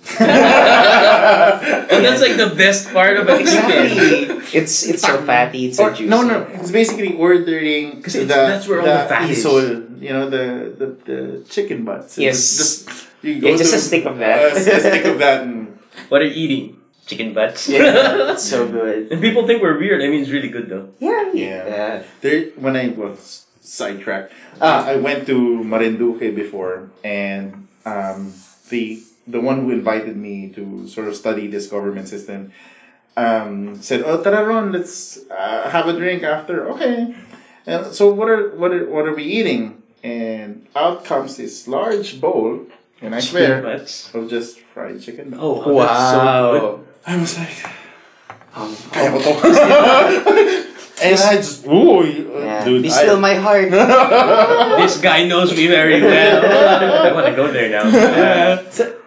[1.92, 3.40] And that's like the best part of it.
[3.44, 4.40] Exactly.
[4.58, 5.66] it's it's so fatty.
[5.68, 6.08] It's so Or- juicy.
[6.08, 9.44] no, no, it's basically ordering 'Cause the, it's- that's where all the fat is.
[9.44, 12.16] isol, you know, the, the, the chicken butts.
[12.18, 12.36] Yes.
[12.56, 14.52] Just, just, you Yeah, just to- a stick of that.
[14.52, 15.42] Uh, a stick of that.
[15.44, 15.76] And,
[16.08, 16.80] What are you eating?
[17.06, 17.68] Chicken butts.
[17.68, 19.12] Yeah, it's so good.
[19.12, 20.00] And people think we're weird.
[20.00, 20.88] I mean, it's really good though.
[20.98, 22.02] Yeah, Yeah.
[22.22, 28.32] there, when I was sidetracked, uh, I went to Marinduque before, and um,
[28.70, 32.52] the the one who invited me to sort of study this government system
[33.16, 37.14] um, said, "Oh, tara Ron, let's uh, have a drink after." Okay.
[37.66, 39.82] And so what are what are what are we eating?
[40.02, 42.64] And out comes this large bowl,
[43.00, 44.12] and I swear butts.
[44.14, 45.32] of just fried chicken.
[45.36, 46.62] Oh, that's so good.
[46.62, 46.80] Wow.
[47.06, 47.64] I was like,
[48.54, 49.50] Um, kaya ko to.
[51.02, 52.62] and I just, ooh, yeah.
[52.64, 53.66] dude, Be I- still my heart.
[54.80, 56.38] This guy knows me very well.
[56.46, 57.84] I want to go there now.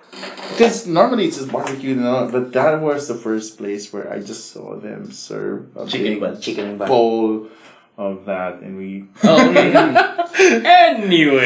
[0.57, 4.17] Because normally it's just barbecue and all, but that was the first place where I
[4.25, 6.41] just saw them serve a Chicken big butt.
[6.41, 6.87] Chicken butt.
[6.89, 7.45] bowl
[7.93, 9.05] of that, and we.
[9.21, 10.65] Oh, okay.
[10.65, 11.45] anyway.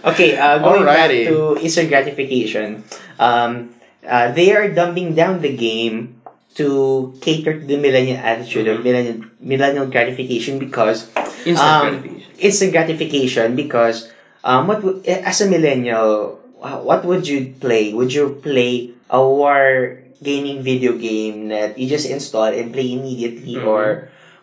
[0.00, 1.28] Okay, uh, going Alrighty.
[1.28, 2.84] back to instant gratification.
[3.20, 3.76] Um,
[4.06, 6.20] uh, they are dumbing down the game
[6.54, 11.08] to cater to the millennial attitude of millennial, millennial gratification because
[11.44, 12.32] Instant Um, gratification.
[12.38, 14.10] instant gratification because
[14.44, 17.92] um, what would, eh, as a millennial, what would you play?
[17.94, 23.58] Would you play a war gaming video game that you just install and play immediately,
[23.58, 23.66] Mhm.
[23.66, 23.84] or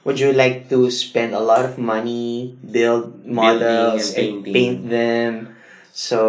[0.03, 5.55] would you like to spend a lot of money, build models, and and paint them?
[5.95, 6.19] So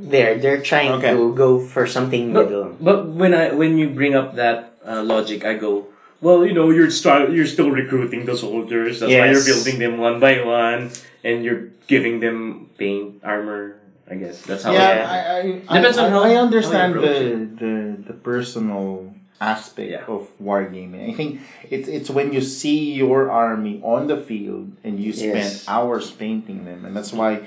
[0.00, 1.12] there, they're trying Okay.
[1.12, 2.76] to go for something But, middle.
[2.80, 5.86] but when I when you bring up that uh, logic, I go,
[6.24, 9.00] well, you know, you're start you're still recruiting the soldiers.
[9.00, 10.90] That's why you're building them one by one,
[11.26, 13.76] and you're giving them paint, armor.
[14.06, 14.70] I guess that's how.
[14.70, 17.16] yeah, it, I, I, Depends I, on how- I how understand the,
[17.58, 17.72] the
[18.06, 19.10] the personal
[19.42, 20.06] aspect Yeah.
[20.08, 21.10] of wargaming.
[21.10, 25.42] I think it's it's when you see your army on the field and you spend
[25.58, 25.66] Yes.
[25.66, 27.44] hours painting them, and that's why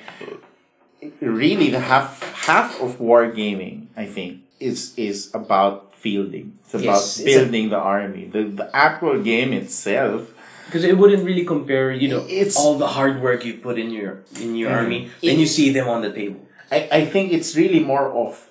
[1.22, 6.58] really the half half of wargaming I think is is about fielding.
[6.66, 8.26] It's about Yes, it's a- building the army.
[8.32, 10.34] The the actual game itself
[10.70, 13.90] Because it wouldn't really compare, you know, It's- all the hard work you put in
[13.90, 14.78] your in your Mhm.
[14.80, 15.00] army.
[15.26, 16.42] Then you see them on the table.
[16.72, 18.46] I, I think it's really more of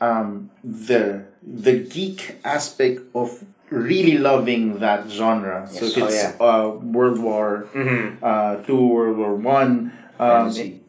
[0.00, 5.66] um, the the geek aspect of really loving that genre.
[5.68, 5.96] so Yes.
[5.96, 6.46] if Oh, it's yeah.
[6.48, 6.66] uh,
[6.96, 8.06] World War Mm-hmm.
[8.22, 10.80] uh, Two, World War One, um, Fantasy.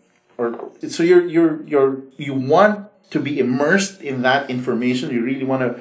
[0.41, 5.13] Or so you're you're you're you want to be immersed in that information.
[5.13, 5.77] You really want to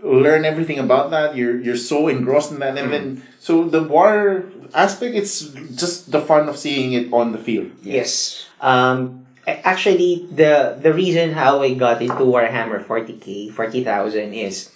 [0.00, 1.36] learn everything about that.
[1.36, 5.14] You're you're so engrossed in that, and then so the war aspect.
[5.14, 7.70] It's just the fun of seeing it on the field.
[7.84, 8.48] Yes.
[8.60, 14.70] Um, actually, the the reason how I got into Warhammer 40k, 40,000 is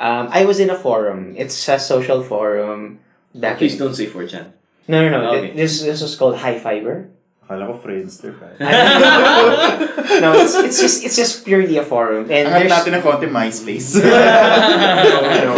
[0.00, 1.34] um, I was in a forum.
[1.36, 3.00] It's a social forum.
[3.34, 4.50] Back Please in, don't say 4chan.
[4.88, 5.30] no, no, no.
[5.36, 5.52] Okay.
[5.54, 7.10] This, this was called High Fiber.
[7.50, 8.46] Akala ko Friendster ka.
[10.22, 12.30] no, it's, it's just it's just purely a forum.
[12.30, 13.98] And Hangat there's, natin ng konti MySpace.
[14.06, 15.52] no, no.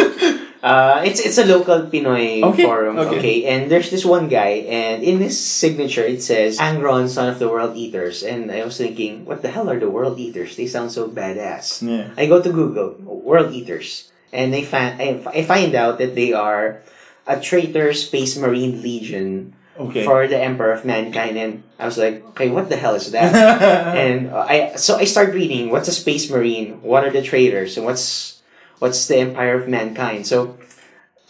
[0.64, 2.96] Uh, it's it's a local Pinoy Okay, forum.
[2.96, 3.18] okay.
[3.18, 3.36] Okay.
[3.44, 7.50] and there's this one guy, and in his signature it says Angron, son of the
[7.50, 10.56] World Eaters, and I was thinking, what the hell are the World Eaters?
[10.56, 11.84] They sound so badass.
[11.84, 12.14] yeah.
[12.16, 16.32] I go to Google World Eaters, and I find I, I find out that they
[16.32, 16.80] are
[17.26, 20.04] a traitor Space Marine Legion Okay.
[20.04, 23.32] for the Emperor of Mankind, and I was like, okay, what the hell is that?
[23.96, 27.76] and uh, I so I start reading what's a space marine, what are the traders,
[27.80, 28.42] and what's
[28.80, 30.26] what's the empire of mankind.
[30.28, 30.58] So,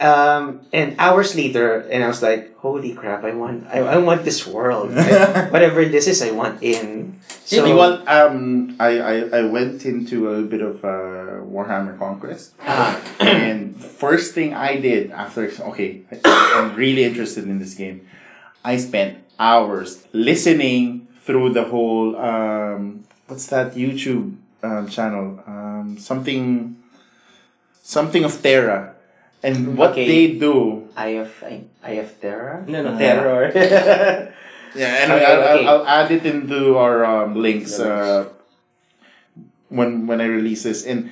[0.00, 4.24] um, and hours later, and I was like, holy crap, I want I, I want
[4.24, 7.20] this world, I- whatever this is, I want in.
[7.44, 12.55] So So, well, um, I, I, I went into a bit of uh, Warhammer Conquest.
[12.62, 16.18] ah, and first thing I did after, okay, I,
[16.57, 18.07] I'm really interested in this game.
[18.64, 25.42] I spent hours listening through the whole, um, what's that YouTube um, channel?
[25.46, 26.77] Um, something,
[27.83, 28.94] something of Terra.
[29.42, 30.07] And what Okay.
[30.07, 30.87] they do.
[30.96, 32.62] I have I, I have terror.
[32.68, 33.51] No, no, terror.
[34.75, 35.66] Yeah, and Okay, I'll, okay.
[35.66, 38.29] I'll, I'll add it into our um, links uh,
[39.68, 40.85] when when I release this.
[40.87, 41.11] And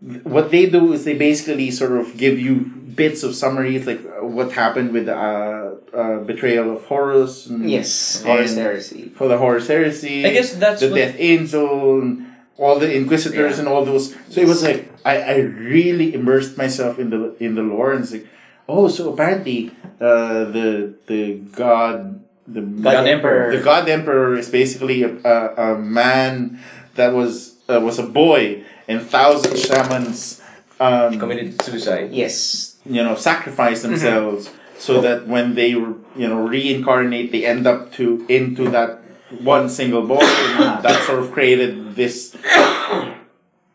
[0.00, 2.56] th- what they do is they basically sort of give you
[2.96, 7.46] bits of summaries, like uh, what happened with the uh, uh, betrayal of Horus.
[7.46, 9.12] And yes, And- Horus Heresy.
[9.16, 10.26] For the Horus Heresy.
[10.26, 12.26] I guess that's the what- Death Angel, and
[12.58, 13.58] all the Inquisitors, Yeah.
[13.60, 14.14] and all those.
[14.30, 18.02] So it was like I, I really immersed myself in the in the lore, and
[18.02, 18.26] it's like,
[18.68, 23.54] oh, so apparently uh, the the god the God Emperor.
[23.56, 26.58] the God Emperor is basically a, a, a man
[26.94, 30.40] that was uh, was a boy, and thousand shamans,
[30.80, 32.12] um, Committed suicide.
[32.12, 32.76] Yes.
[32.84, 38.24] you know, sacrifice themselves so that when they you know reincarnate, they end up to
[38.28, 39.00] into that
[39.42, 42.34] one single boy, that sort of created this.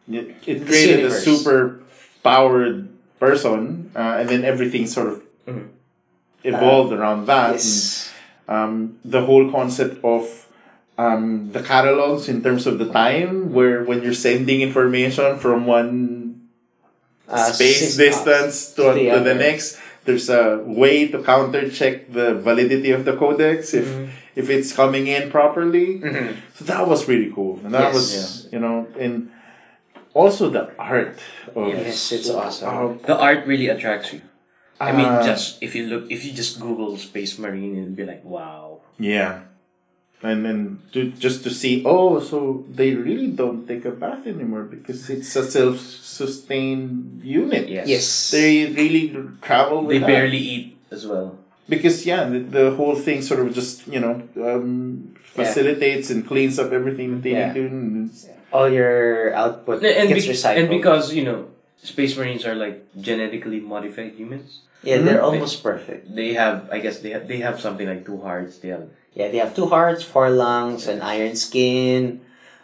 [0.10, 1.80] It, it This created a super
[2.24, 5.68] powered person, uh, and then everything sort of Mhm.
[6.44, 7.56] evolved around that.
[7.62, 8.08] and-
[8.48, 10.48] um, the whole concept of
[10.98, 16.21] um, the catalogs in terms of the time, where when you're sending information from one
[17.32, 21.70] Uh, space six- distance to, to the to the next, there's a way to counter
[21.70, 24.12] check the validity of the codex if Mm-hmm.
[24.36, 26.00] if it's coming in properly.
[26.00, 26.36] Mhm.
[26.56, 27.96] So that was really cool, and that Yes.
[27.96, 28.08] was
[28.54, 29.32] you know, and
[30.14, 31.20] also the art
[31.56, 32.70] of Yes, it's awesome.
[32.70, 34.22] of, The art really attracts you.
[34.80, 38.04] I mean, uh, just if you look, if you just Google Space Marine, it'll be
[38.08, 38.82] like, wow.
[38.98, 39.46] Yeah.
[40.24, 44.64] And then to, just to see, oh, so they really don't take a bath anymore
[44.64, 47.68] because it's a self-sustained unit.
[47.70, 47.88] Yes.
[47.88, 48.32] Yes.
[48.32, 50.08] They really travel with They that.
[50.08, 51.38] barely eat as well.
[51.70, 56.60] because yeah, the, the whole thing sort of just you know um, facilitates and cleans
[56.60, 57.48] up everything that they Yeah.
[57.48, 57.66] need to.
[57.68, 58.12] And
[58.52, 60.58] all your output and, gets be- recycled.
[60.60, 61.48] and because you know
[61.82, 65.30] space marines are like genetically modified humans yeah, they're Mhm.
[65.32, 66.12] almost perfect.
[66.14, 69.28] they have i guess they have they have something like two hearts they have Yeah,
[69.30, 72.22] they have two hearts, four lungs, an iron skin.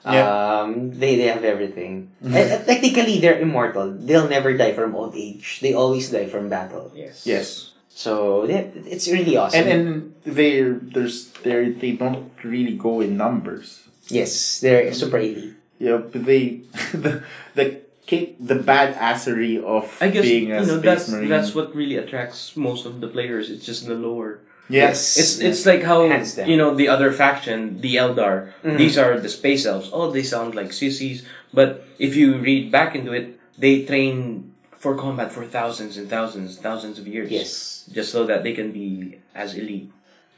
[0.08, 2.12] Um, they they have everything.
[2.24, 2.32] Mhm.
[2.32, 3.92] And, and technically, they're immortal.
[3.92, 5.60] They'll never die from old age.
[5.60, 6.92] They always die from battle.
[6.96, 7.74] yes Yes.
[7.92, 9.68] So yeah, it's really awesome.
[9.68, 9.90] And and
[10.24, 13.84] they there's they they don't really go in numbers.
[14.08, 15.60] yes, they're super elite.
[15.80, 16.64] Yeah, but they
[16.96, 17.24] the
[17.58, 21.28] the ca- the badassery of i guess being you know space that's marine.
[21.30, 25.18] that's what really attracts most of the players it's just the lore yes.
[25.18, 28.52] It's it's like how you know the other faction, the Eldar.
[28.64, 28.78] Mhm.
[28.78, 29.90] These are the space elves.
[29.92, 34.96] Oh, they sound like sissies, but if you read back into it, they train for
[34.96, 37.32] combat for thousands and thousands, thousands of years.
[37.32, 37.74] Yes.
[37.88, 39.90] just so that they can be as elite.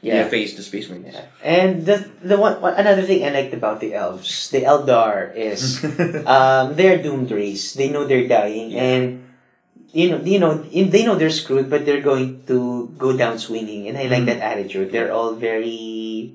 [0.02, 0.24] Yeah.
[0.32, 1.12] face the space marines.
[1.12, 1.28] Yeah.
[1.44, 5.84] And the the one one- another thing I liked about the elves, the Eldar is
[6.24, 7.74] um, they're doomed race.
[7.76, 8.80] They know they're dying, Yeah.
[8.96, 9.28] and
[9.92, 13.38] you know, you know, in- they know they're screwed, but they're going to go down
[13.38, 13.88] swinging.
[13.88, 14.30] And I like Mhm.
[14.34, 14.92] that attitude.
[14.92, 16.34] They're all very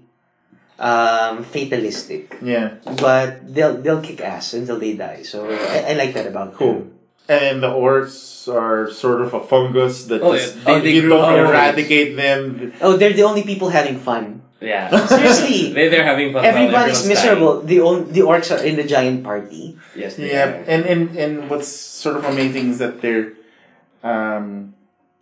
[0.78, 2.84] um, fatalistic, yeah.
[3.00, 5.24] but they'll they'll kick ass until they die.
[5.24, 6.84] So I, I like that about Cool.
[6.84, 6.92] them.
[7.32, 10.64] And the orcs are sort of a fungus that Oh, just, yeah.
[10.66, 12.74] They- if they you grew don't up- eradicate them.
[12.84, 14.42] Oh, they're the only people having fun.
[14.60, 15.72] Yeah, Seriously.
[15.78, 16.44] they they're having fun.
[16.44, 17.62] Everybody's everyone's miserable.
[17.64, 19.78] The on, the orcs are in the giant party.
[19.96, 20.64] Yes, they Yeah, are.
[20.68, 23.32] and, and and what's sort of amazing is that their
[24.06, 24.74] um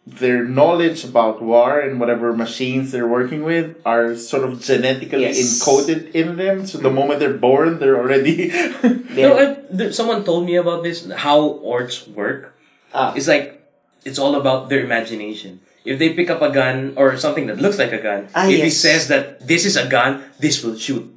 [0.06, 5.40] their knowledge about war and whatever machines they're working with are sort of genetically Yes.
[5.40, 6.68] encoded in them.
[6.68, 8.52] So the moment they're born, they're already
[9.16, 11.08] They're, No, I, there, someone told me about this.
[11.08, 12.52] How orcs work.
[12.92, 13.64] ah, It's like
[14.04, 15.64] it's all about their imagination.
[15.88, 18.60] If they pick up a gun or something that looks like a gun, Ah, if
[18.60, 21.08] he says that this is a gun, this will shoot.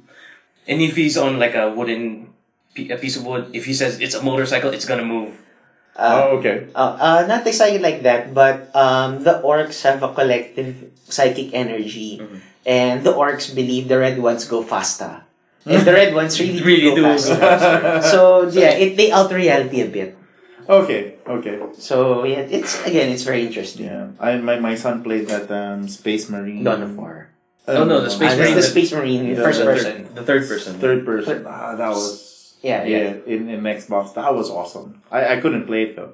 [0.63, 2.31] And if he's on like a wooden
[2.71, 5.35] pi- a piece of wood, if he says it's a motorcycle, it's gonna move.
[5.97, 6.67] Uh, oh, okay.
[6.77, 12.21] uh, uh, not exactly like that, but um, the orcs have a collective psychic energy,
[12.21, 12.37] Mhm.
[12.65, 15.25] and the orcs believe the red ones go faster,
[15.65, 18.01] and the red ones really, Really do do go go faster.
[18.13, 18.19] so
[18.53, 20.13] yeah, it they alter reality a bit.
[20.67, 21.63] Okay, okay.
[21.79, 23.87] So yeah, it's again, it's very interesting.
[23.87, 26.63] Yeah, I my, my son played that um Space Marine.
[26.67, 27.31] Dawn of War.
[27.67, 30.07] Oh, no, the Ah, Space Marine the that- Space Marine the- first the person.
[30.15, 30.71] The third person.
[30.79, 31.43] Third person.
[31.47, 32.26] Ah, that was
[32.61, 33.13] Yeah, yeah.
[33.25, 34.13] in, in Xbox.
[34.15, 35.01] That was awesome.
[35.11, 36.13] I, I couldn't play it though.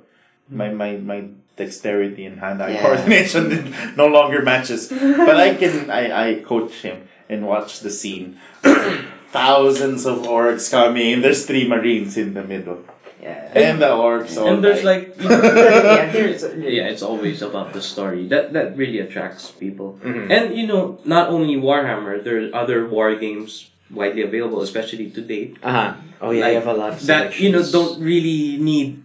[0.50, 1.26] My my my
[1.56, 2.82] dexterity and hand eye Yeah.
[2.82, 4.90] coordination no longer matches.
[4.90, 8.38] But I can I, I coach him and watch the scene.
[9.32, 11.22] Thousands of orcs coming.
[11.22, 12.86] There's three marines in the middle,
[13.22, 13.50] Yeah.
[13.56, 14.38] and the orcs.
[14.38, 14.92] all and there's die.
[14.94, 16.44] like you know, yeah, there's,
[16.78, 18.28] yeah, it's always about the story.
[18.28, 19.98] That that really attracts people.
[20.04, 20.30] Mhm.
[20.30, 25.54] And you know, not only Warhammer, there are other war games widely available, especially today.
[25.54, 25.58] date.
[25.64, 25.94] Uh-huh.
[26.22, 29.04] Oh yeah, Like, you have a lot of that you know don't really need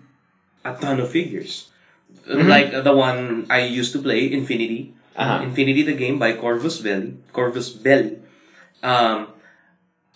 [0.64, 1.68] a ton of figures.
[2.29, 2.48] Mhm.
[2.48, 4.94] Like the one I used to play, Infinity.
[5.16, 5.42] Uh-huh.
[5.44, 7.16] Infinity, the game by Corvus Belli.
[7.33, 8.22] Corvus Belli.
[8.87, 9.35] Um,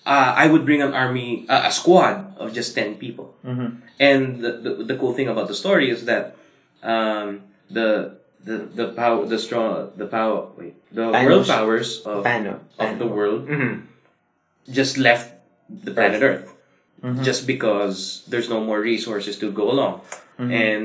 [0.06, 3.34] uh, I would bring an army, uh, a squad of just ten people.
[3.44, 3.82] Mhm.
[3.98, 6.36] And the, the the cool thing about the story is that
[6.82, 11.26] um, the the the power, the strong, the power, wait, the Panos.
[11.26, 12.58] world powers of Pano.
[12.78, 13.86] of the world Mhm.
[14.70, 15.32] Just left
[15.68, 16.48] the planet Earth
[17.02, 17.24] Mhm.
[17.24, 20.00] just because there's no more resources to go along.
[20.38, 20.50] Mhm.
[20.52, 20.84] And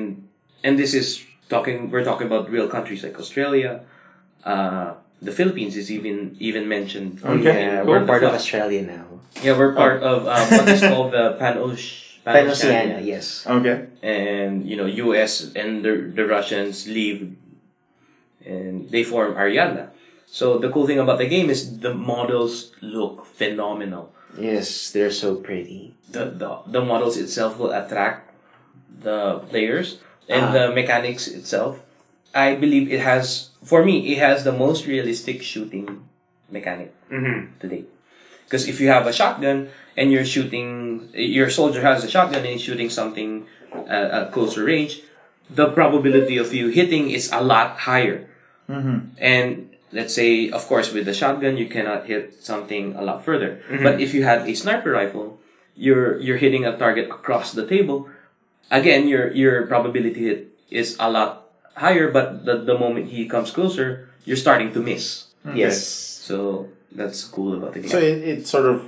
[0.65, 3.85] and this is talking we're talking about real countries like Australia,
[4.43, 7.21] uh, the Philippines is even even mentioned.
[7.23, 7.93] Oh Okay, yeah, cool.
[7.93, 9.05] we're part of Australia now.
[9.45, 12.17] Yeah, we're part of um, what is called the Pan-Oceania.
[12.25, 13.45] Panosiana, yes.
[13.45, 13.85] Okay.
[14.01, 17.37] and you know US and the, the Russians leave
[18.45, 19.89] and they form Ariadna.
[20.29, 24.13] So the cool thing about the game is the models look phenomenal.
[24.37, 25.95] Yes, they're so pretty.
[26.11, 28.29] The the, the models itself will attract
[29.01, 29.97] the players
[30.29, 30.51] and Ah.
[30.51, 31.79] the mechanics itself.
[32.35, 36.05] I believe it has for me it has the most realistic shooting
[36.51, 37.57] mechanic Mm-hmm.
[37.63, 37.85] today.
[38.45, 42.51] Because if you have a shotgun and you're shooting, your soldier has a shotgun and
[42.59, 45.01] he's shooting something uh, at closer range,
[45.49, 48.27] the probability of you hitting is a lot higher.
[48.69, 49.15] Mm-hmm.
[49.19, 53.61] And let's say, of course, with the shotgun, you cannot hit something a lot further.
[53.69, 53.83] Mhm.
[53.83, 55.39] But if you have a sniper rifle,
[55.75, 58.09] you're you're hitting a target across the table.
[58.71, 62.11] Again, your your probability hit is a lot higher.
[62.11, 65.31] But the the moment he comes closer, you're starting to miss.
[65.55, 65.79] Yes.
[66.27, 67.91] So that's cool about the game.
[67.93, 68.83] So it, it sort of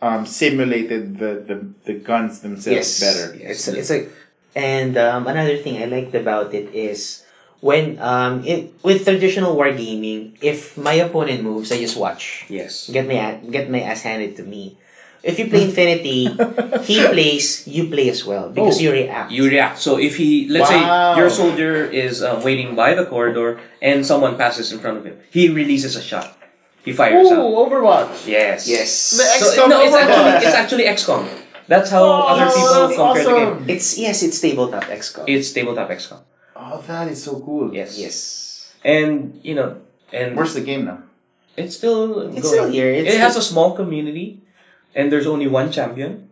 [0.00, 3.00] um, simulated the, the, the guns themselves Yes.
[3.00, 3.34] better.
[3.36, 4.08] It's it's a
[4.54, 7.23] and um, another thing I liked about it is
[7.64, 12.44] when um it, with traditional wargaming, if my opponent moves, I just watch.
[12.52, 12.92] yes.
[12.92, 14.76] Get my get my ass handed to me.
[15.24, 16.28] if you play Infinity,
[16.84, 18.84] he plays, you play as well because Oh.
[18.84, 19.32] you react.
[19.32, 19.80] You react.
[19.80, 20.76] So if he, let's Wow.
[20.76, 20.82] say
[21.16, 25.16] your soldier is uh, waiting by the corridor and someone passes in front of him,
[25.32, 26.36] he releases a shot.
[26.84, 27.40] He fires out.
[27.40, 28.28] Ooh, Overwatch.
[28.28, 28.68] Yes.
[28.68, 29.16] yes.
[29.16, 31.24] The So, XCOM no, it's actually it's actually XCOM.
[31.72, 33.54] That's how Oh, other people that's compare the game.
[33.72, 35.24] It's yes, it's tabletop XCOM.
[35.24, 36.20] It's tabletop XCOM.
[36.64, 37.74] Oh, that is so cool.
[37.74, 37.98] Yes.
[37.98, 38.16] yes.
[38.84, 39.80] And you know,
[40.12, 41.04] and Where's the game now?
[41.56, 42.54] it's still It's going.
[42.54, 42.88] still here.
[42.90, 44.40] It's it has a small community,
[44.94, 46.30] and there's only one champion.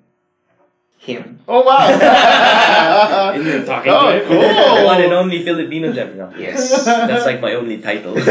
[1.02, 1.42] him.
[1.50, 1.82] Oh wow!
[3.34, 4.26] And you're talking oh, to him.
[4.30, 4.38] cool.
[4.78, 6.30] The one and only Filipino champion.
[6.38, 6.84] Yes.
[6.86, 8.14] That's like my only title.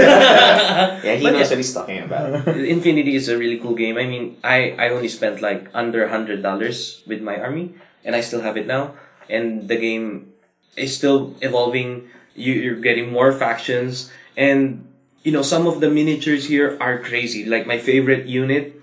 [1.04, 1.52] Yeah, he But knows yeah.
[1.52, 2.48] what he's talking about.
[2.48, 3.98] Infinity is a really cool game.
[4.00, 7.76] I mean, I, I only spent like under hundred dollars with my army,
[8.08, 8.96] and I still have it now.
[9.28, 10.31] And the game
[10.78, 12.08] is still evolving.
[12.36, 14.88] You, you're getting more factions, and
[15.24, 17.44] you know some of the miniatures here are crazy.
[17.46, 18.80] Like my favorite unit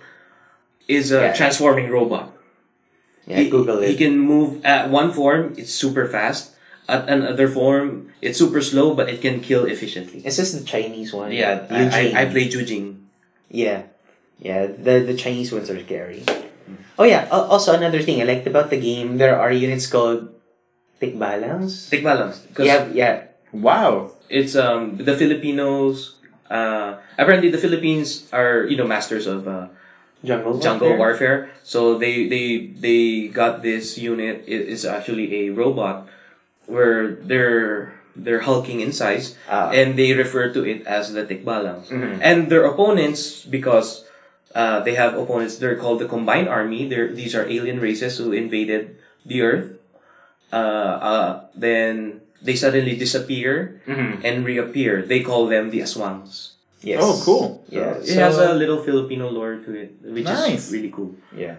[0.86, 1.32] is a Yeah.
[1.32, 2.32] transforming robot.
[3.26, 6.54] Yeah, He- Google He can move at one form; it's super fast.
[6.88, 10.24] At another form, it's super slow, but it can kill efficiently.
[10.24, 11.32] Is this the Chinese one?
[11.32, 11.84] Yeah, I.
[12.16, 13.04] I, I play Yu Jing.
[13.52, 13.82] Yeah,
[14.40, 14.64] yeah.
[14.72, 16.24] The the Chinese ones are scary.
[16.98, 17.28] Oh yeah.
[17.28, 20.32] Also another thing I liked about the game, there are units called
[21.00, 21.90] Tikbalangs.
[21.90, 22.42] Take balance.
[22.54, 23.14] 'cause Yeah, yeah.
[23.52, 24.12] Wow.
[24.28, 26.16] it's um the Filipinos.
[26.50, 29.68] Uh, apparently, the Philippines are you know masters of uh,
[30.24, 31.46] Jungle jungle Warfare.
[31.46, 31.60] warfare.
[31.62, 34.42] So they they they got this unit.
[34.50, 36.08] It is actually a robot
[36.66, 39.70] where they're they're hulking in size, Ah.
[39.70, 41.86] and they refer to it as the Tikbalangs.
[41.94, 42.18] Mhm.
[42.18, 44.02] And their opponents, because
[44.58, 46.90] uh, they have opponents, they're called the Combined Army.
[46.90, 49.77] They're these are alien races who invaded the Earth.
[50.52, 54.24] Uh, uh, then they suddenly disappear Mhm.
[54.24, 55.02] and reappear.
[55.02, 56.56] They call them the Aswangs.
[56.80, 57.02] Yes.
[57.02, 57.64] Oh, cool.
[57.68, 57.98] Yeah.
[57.98, 60.68] It so- has a little Filipino lore to it, which Nice.
[60.68, 61.14] is really cool.
[61.34, 61.56] yeah.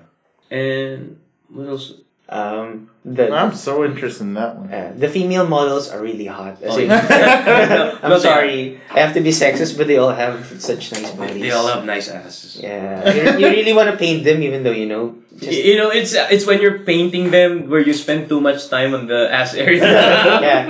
[0.49, 1.19] And
[1.51, 1.93] what else?
[2.29, 2.89] Um.
[3.05, 4.69] The I'm so interested in that one.
[4.71, 6.59] uh, the female models are really hot.
[6.61, 7.97] Oh, in- yeah.
[8.03, 8.81] I'm No, they- sorry.
[8.91, 11.41] I have to be sexist, but they all have such nice bodies.
[11.41, 12.59] They all have nice asses.
[12.61, 13.01] Yeah.
[13.09, 15.15] you, you really want to paint them, even though you know.
[15.39, 18.93] Just, You know, it's it's when you're painting them where you spend too much time
[18.93, 19.81] on the ass area.
[20.43, 20.67] yeah.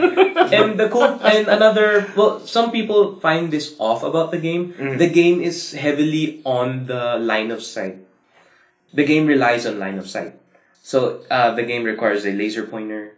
[0.53, 4.77] and the cool and another well, some people find this off about the game.
[4.77, 5.01] Mm.
[5.01, 7.97] The game is heavily on the line of sight.
[8.93, 10.37] The game relies on line of sight.
[10.81, 13.13] So uh, the game requires a laser pointer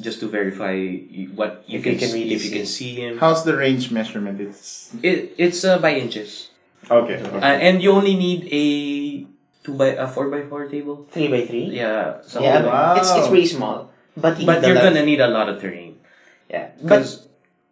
[0.00, 0.74] just to verify
[1.38, 2.94] what you If can, you can see, really if you can see.
[2.96, 3.18] see him.
[3.18, 4.40] How's the range measurement?
[4.40, 6.50] It's It, it's uh, by inches,
[6.90, 7.22] okay.
[7.22, 8.64] uh, and you only need a
[9.62, 11.06] two by a four by four table.
[11.12, 11.70] Three by three.
[11.70, 12.58] Yeah, something Yeah.
[12.66, 12.94] like- Wow.
[12.98, 15.94] It's it's pretty small, but you but you're lot- gonna need a lot of terrain
[16.50, 16.74] Yeah.
[16.82, 17.28] But because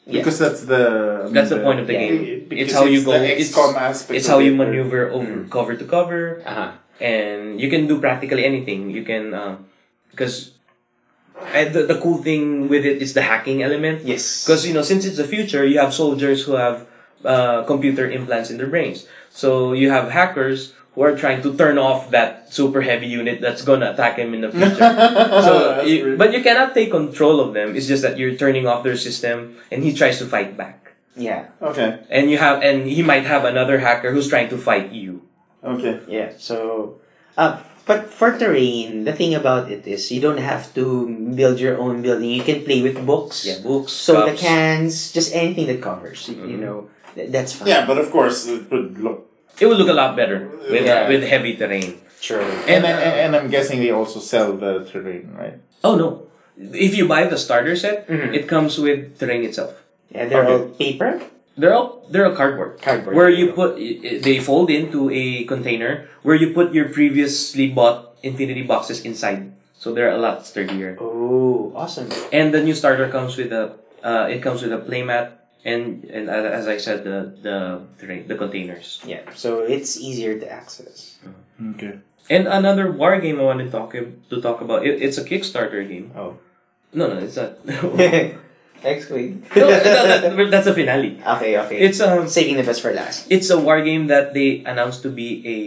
[0.06, 0.18] yeah.
[0.22, 2.06] Because that's the That's the point of the Yeah.
[2.10, 2.46] game.
[2.48, 4.14] Because It's how you go- The it's- XCOM aspect.
[4.18, 6.42] it's how you maneuver over cover to cover.
[6.46, 6.70] uh-huh.
[7.02, 8.90] And you can do practically anything.
[8.90, 9.34] You can
[10.10, 10.52] because
[11.52, 14.04] the the cool thing with it is the hacking element.
[14.04, 14.46] Yes.
[14.46, 16.86] Because you know, since it's the future, you have soldiers who have
[17.24, 19.06] uh, computer implants in their brains.
[19.30, 23.62] So you have hackers who are trying to turn off that super heavy unit that's
[23.64, 24.76] gonna attack him in the future.
[25.48, 27.74] so, That's you, but you cannot take control of them.
[27.74, 30.92] It's just that you're turning off their system, and he tries to fight back.
[31.16, 31.48] yeah.
[31.60, 32.00] okay.
[32.08, 35.11] And you have, and he might have another hacker who's trying to fight you.
[35.64, 36.00] Okay.
[36.08, 36.32] Yeah.
[36.38, 36.98] So,
[37.38, 41.78] uh, but for terrain, the thing about it is you don't have to build your
[41.78, 42.30] own building.
[42.30, 43.46] You can play with books.
[43.46, 43.92] Yeah, books.
[43.92, 46.28] So the cans, just anything that covers.
[46.28, 46.58] You Mhm.
[46.62, 46.76] know,
[47.14, 47.68] th- that's fine.
[47.68, 49.26] Yeah, but of course it would look.
[49.60, 51.06] It would look a lot better with Yeah.
[51.08, 51.98] with heavy terrain.
[52.22, 52.42] True.
[52.70, 55.58] And, And, and, uh, and I'm guessing they also sell the terrain, right?
[55.82, 56.30] Oh no!
[56.56, 58.30] If you buy the starter set, Mhm.
[58.34, 59.74] it comes with terrain itself.
[60.14, 60.52] Yeah, they're Okay.
[60.54, 61.10] all paper.
[61.56, 62.80] They're all they're all cardboard.
[62.80, 63.16] Cardboard.
[63.16, 67.68] Where you put i- i- they fold into a container where you put your previously
[67.68, 69.50] bought Infinity boxes inside.
[69.74, 70.94] So they're a lot sturdier.
[71.02, 72.06] Oh, awesome.
[72.32, 73.74] And the new starter comes with a
[74.06, 77.82] uh, it comes with a playmat and and uh, as I said the the
[78.30, 79.02] the containers.
[79.04, 79.26] Yeah.
[79.34, 81.18] So it's easier to access.
[81.76, 81.98] Okay.
[82.30, 84.86] And another war game I wanted to talk to talk about.
[84.86, 86.14] It, it's a Kickstarter game.
[86.14, 86.38] Oh.
[86.94, 87.58] No, no, it's not.
[88.84, 89.42] Next week.
[89.56, 91.20] no, that- that- that's a finale.
[91.24, 91.78] okay, okay.
[91.78, 93.26] It's um, saving the best for last.
[93.30, 95.58] it's a war game that they announced to be a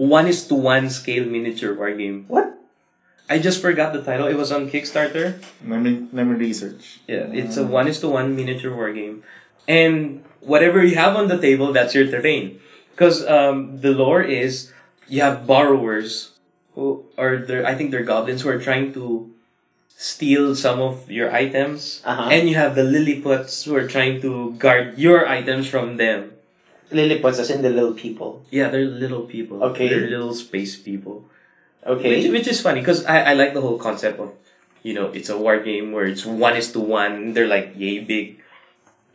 [0.00, 2.24] one is to one scale miniature war game.
[2.28, 2.52] What?
[3.28, 4.26] I just forgot the title.
[4.28, 5.42] It was on Kickstarter.
[5.66, 7.00] Let me let me research.
[7.08, 9.24] Yeah, it's a one is to one miniature war game,
[9.66, 12.60] and whatever you have on the table, that's your terrain.
[12.94, 14.70] Because um, the lore is
[15.08, 16.32] you have borrowers
[16.74, 19.32] who or they're I think they're goblins who are trying to
[19.96, 22.28] steal some of your items, Uh-huh.
[22.28, 26.32] and you have the Lilliputs who are trying to guard your items from them.
[26.92, 28.44] Lilliputs as in the little people.
[28.52, 29.64] Yeah, they're little people.
[29.72, 29.88] Okay.
[29.88, 31.24] They're little space people.
[31.84, 32.22] Okay.
[32.22, 34.34] Which, which is funny because I, I like the whole concept of,
[34.82, 37.32] you know, it's a war game where it's one is to one.
[37.34, 38.38] They're like yay big,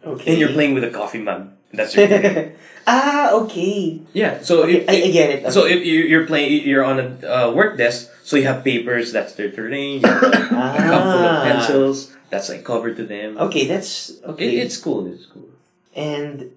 [0.03, 0.31] okay.
[0.31, 1.51] and you're playing with a coffee mug.
[1.71, 2.07] That's your.
[2.87, 4.01] ah, okay.
[4.13, 4.41] yeah.
[4.41, 5.51] So okay if, I, I get it.
[5.53, 9.11] so if you- you're playing, you're on a uh, work desk, so you have papers.
[9.11, 10.01] That's their terrain.
[10.01, 11.43] You have like, a cup full of Ah.
[11.43, 12.15] pencils.
[12.29, 13.37] That's like covered to them.
[13.37, 14.55] Okay, that's okay.
[14.57, 15.05] It, it's cool.
[15.11, 15.49] It's cool.
[15.95, 16.51] and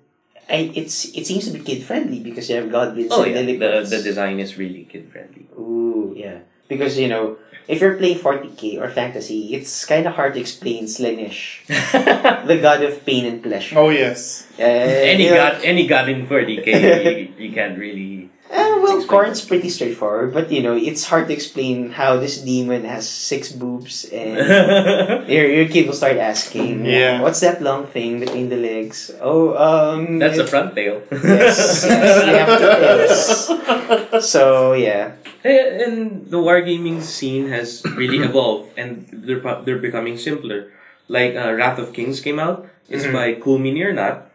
[0.48, 3.56] I, it's it seems to be kid friendly because you have goblins Oh yeah, the
[3.82, 5.48] the design is really kid friendly.
[5.58, 6.44] Ooh, yeah.
[6.68, 7.36] Because you know,
[7.68, 11.66] if you're playing 40k or fantasy, it's kind of hard to explain Slaanesh,
[12.46, 13.78] the god of pain and pleasure.
[13.78, 14.46] Oh yes.
[14.58, 18.30] Uh, any you know, god, any god in 40k, you, you can't really.
[18.52, 22.38] Uh, well, Explain Khorne's pretty straightforward, but you know, it's hard to explain how this
[22.42, 24.36] demon has six boobs and
[25.28, 27.20] your, your kid will start asking, Yeah.
[27.22, 29.10] what's that long thing between the legs?
[29.20, 31.02] Oh, um, That's a front tail.
[31.10, 34.30] Yes, yes, they have two tails.
[34.30, 35.12] So yeah,
[35.44, 40.72] And the wargaming scene has really evolved, and they're they're becoming simpler.
[41.06, 42.64] Like uh, Wrath of Kings came out.
[42.88, 43.12] It's Mhm.
[43.12, 44.32] by Cool Mini or Not.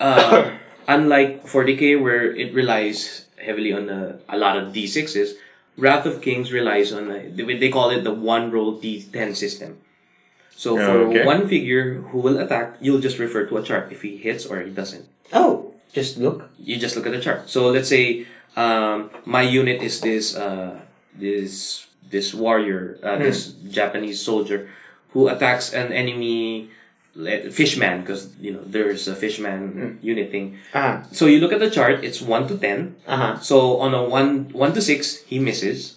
[0.00, 0.56] Uh,
[0.88, 5.36] unlike 40k, where it relies heavily on a, a lot of d6s,
[5.76, 9.76] Wrath of Kings relies on a, they, they call it the one roll d10 system.
[10.56, 11.20] So for Okay.
[11.24, 14.64] one figure who will attack, you'll just refer to a chart if he hits or
[14.64, 15.04] he doesn't.
[15.36, 16.48] oh, just look.
[16.60, 17.48] you just look at the chart.
[17.48, 18.24] So let's say
[18.56, 20.80] um, my unit is this uh,
[21.14, 24.68] this this warrior, uh, this Japanese soldier
[25.10, 26.70] who attacks an enemy
[27.50, 30.58] fishman because you know there's a fishman unit thing.
[30.74, 32.04] Ah, So you look at the chart.
[32.04, 32.96] It's one to ten.
[33.06, 33.32] uh huh.
[33.40, 35.96] So on a one one to six, he misses.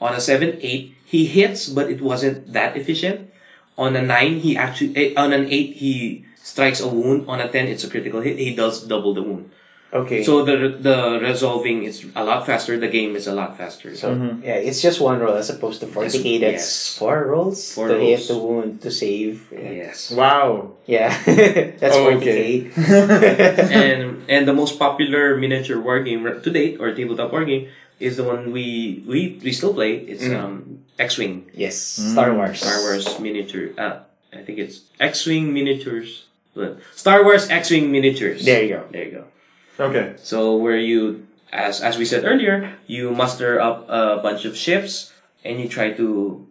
[0.00, 3.28] On a seven eight, he hits, but it wasn't that efficient.
[3.76, 7.24] On a nine, he actually eh, on an eight he strikes a wound.
[7.28, 8.36] On a ten, it's a critical hit.
[8.38, 9.50] He does double the wound.
[9.92, 10.22] Okay.
[10.22, 12.78] So the the resolving is a lot faster.
[12.78, 13.96] The game is a lot faster.
[13.98, 16.38] So yeah, it's just one roll as opposed to 40k.
[16.38, 16.94] That's Yes.
[16.96, 18.26] four rolls Four to hit, rolls.
[18.30, 19.50] to wound, to save.
[19.50, 20.78] Yes, Wow.
[20.86, 21.10] yeah.
[21.82, 22.70] that's Oh, 40k.
[23.74, 27.66] and and the most popular miniature war game to date or tabletop war game
[27.98, 30.06] is the one we we we still play.
[30.06, 30.38] It's Mm.
[30.38, 30.54] um
[31.02, 31.74] X-wing yes,
[32.14, 32.60] Star Wars.
[32.62, 33.72] Star Wars miniature.
[33.74, 36.30] Uh, I think it's X-wing miniatures.
[36.54, 38.44] But Star Wars X-wing miniatures.
[38.44, 38.82] There you go.
[38.92, 39.24] There you go.
[39.78, 40.14] Okay.
[40.18, 45.12] So where you, as as we said earlier, you muster up a bunch of ships
[45.44, 46.46] and you try to,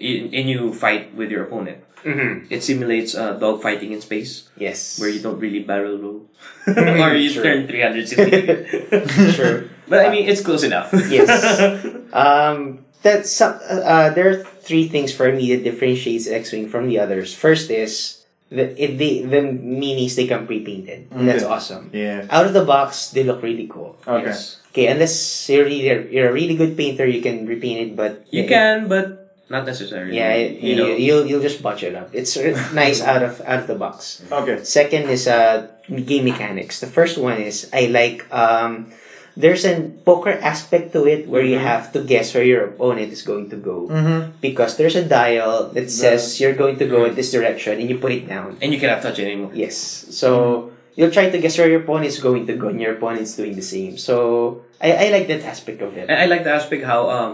[0.00, 1.84] y- and you fight with your opponent.
[2.06, 2.46] Mm-hmm.
[2.54, 5.00] It simulates uh, dog fighting in space, Yes.
[5.02, 6.30] where you don't really barrel roll,
[6.70, 7.42] or you Sure.
[7.42, 9.32] turn 360.
[9.34, 9.64] Sure.
[9.88, 10.92] But I mean, it's close enough.
[11.10, 11.26] Yes.
[12.12, 16.88] Um, that's some, uh, uh, there are three things for me that differentiates X-wing from
[16.88, 17.34] the others.
[17.34, 18.17] First is
[18.50, 21.08] the it, they, the minis they come pre-painted.
[21.12, 21.90] And That's awesome.
[21.92, 22.26] Yeah.
[22.30, 23.96] Out of the box, they look really cool.
[24.06, 24.26] Okay.
[24.26, 24.60] Yes.
[24.72, 27.96] Okay, unless you're really you're a really good painter, you can repaint it.
[27.96, 30.16] But You yeah, can, but not necessarily.
[30.16, 30.86] Yeah, it, you you know.
[30.96, 32.10] you'll you'll just botch it up.
[32.12, 32.36] It's
[32.72, 34.22] nice out of out of the box.
[34.30, 34.62] Okay.
[34.64, 36.80] Second is uh game mechanics.
[36.80, 38.92] The first one is I like um
[39.38, 41.70] there's a poker aspect to it where you Mhm.
[41.70, 44.42] have to guess where your opponent is going to go Mm-hmm.
[44.42, 48.02] because there's a dial that says you're going to go in this direction and you
[48.02, 48.58] put it down.
[48.58, 49.54] and you cannot touch it anymore.
[49.54, 49.78] Yes.
[50.10, 53.38] So you'll try to guess where your opponent is going to go and your opponent's
[53.38, 53.94] doing the same.
[53.94, 56.10] So I, I like that aspect of it.
[56.10, 57.30] And I like the aspect how um,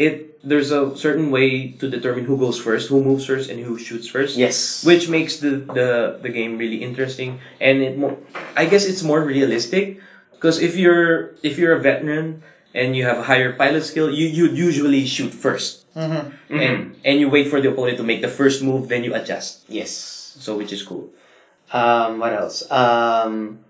[0.00, 3.78] it there's a certain way to determine who goes first, who moves first, and who
[3.78, 4.34] shoots first.
[4.40, 4.82] Yes.
[4.88, 8.18] which makes the, the, the game really interesting and it mo-
[8.56, 10.00] I guess it's more realistic
[10.42, 12.42] because if you're if you're a veteran
[12.74, 16.56] and you have a higher pilot skill you you usually shoot 1st Mm-hmm.
[16.56, 19.60] and and you wait for the opponent to make the first move then you adjust
[19.68, 19.92] yes.
[20.40, 21.12] so which is cool
[21.72, 22.64] Um, what else?
[22.68, 23.60] Um,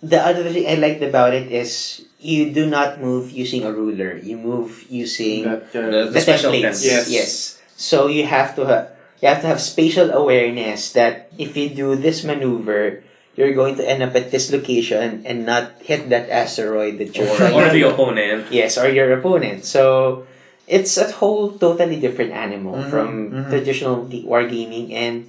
[0.00, 4.16] the other thing I liked about it is you do not move using a ruler.
[4.16, 6.80] You move using That, uh, The- the special templates.
[6.80, 7.08] templates.
[7.12, 7.60] Yes.
[7.76, 8.88] So you have to ha-
[9.20, 13.04] you have to have spatial awareness that if you do this maneuver,
[13.36, 17.28] you're going to end up at this location and not hit that asteroid that you're
[17.36, 19.64] trying or to- the opponent Yes, or your opponent.
[19.64, 20.26] So
[20.68, 23.48] it's a whole totally different animal Mhm, from mhm.
[23.50, 24.92] traditional wargaming.
[24.92, 25.26] And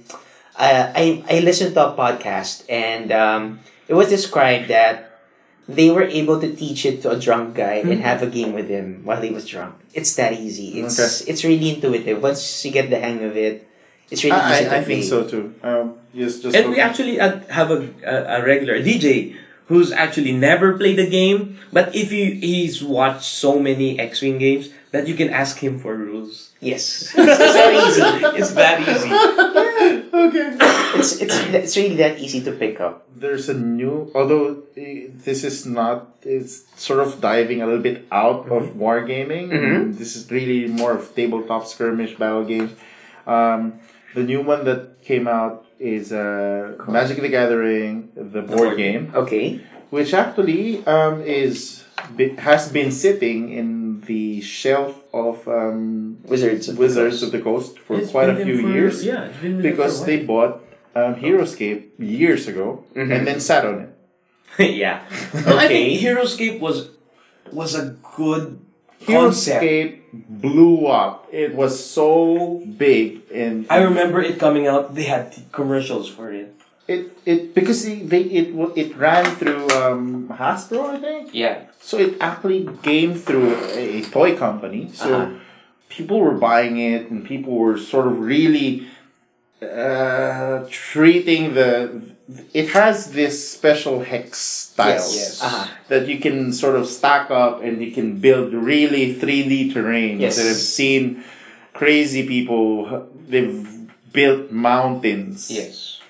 [0.56, 5.10] uh, I I listened to a podcast and um, it was described that
[5.64, 8.04] they were able to teach it to a drunk guy and Mhm.
[8.04, 9.74] have a game with him while he was drunk.
[9.96, 10.76] It's that easy.
[10.84, 12.20] It's it's really intuitive.
[12.20, 13.64] Once you get the hang of it,
[14.14, 15.54] it's really easy to I, I think so too.
[15.62, 16.86] Um, just, just and we okay.
[16.86, 19.34] actually uh, have a, a, a regular DJ
[19.66, 24.70] who's actually never played the game but if you he's watched so many X-Wing games
[24.92, 28.00] that you can ask him for rules Yes, it's very easy.
[28.40, 29.12] it's that easy
[30.24, 30.56] okay.
[30.96, 33.04] it's it's it's really that easy to pick up.
[33.12, 38.08] There's a new, although eh, this is not, it's sort of diving a little bit
[38.10, 39.52] out of wargaming.
[39.52, 39.98] Mhm.
[39.98, 42.72] This is really more of tabletop skirmish battle games.
[43.26, 43.80] Um,
[44.14, 49.12] the new one that came out is uh, Magic the Gathering, the board board game,
[49.14, 49.60] Okay.
[49.90, 51.84] which actually um, is
[52.16, 57.40] bi- has been sitting in the shelf of um, Wizards of Wizards the of the
[57.40, 60.62] Coast for It's quite a few for- years Yeah, it's been because they bought
[60.94, 63.10] um, HeroScape years ago Mhm.
[63.14, 63.90] and then sat on it.
[64.58, 65.02] yeah.
[65.34, 65.98] No, I Okay.
[65.98, 66.90] think HeroScape was
[67.52, 68.58] was a good
[69.06, 69.60] concept.
[70.14, 71.26] HeroScape blew up.
[71.32, 74.94] It was so big and I remember it coming out.
[74.94, 76.54] They had commercials for it.
[76.88, 81.30] it it because they, they it it ran through um, Hasbro I think.
[81.32, 84.90] Yeah, So it actually came through a, a toy company.
[84.92, 85.32] So Uh-huh.
[85.88, 88.86] people were buying it, and people were sort of really
[89.62, 92.13] uh, treating the.
[92.54, 95.42] It has this special hex tiles Yes.
[95.42, 95.68] Uh-huh.
[95.88, 100.20] that you can sort of stack up, and you can build really three D terrain.
[100.20, 100.36] Yes.
[100.36, 101.22] That I've seen
[101.74, 103.08] crazy people.
[103.28, 103.68] They've
[104.12, 106.00] built mountains yes,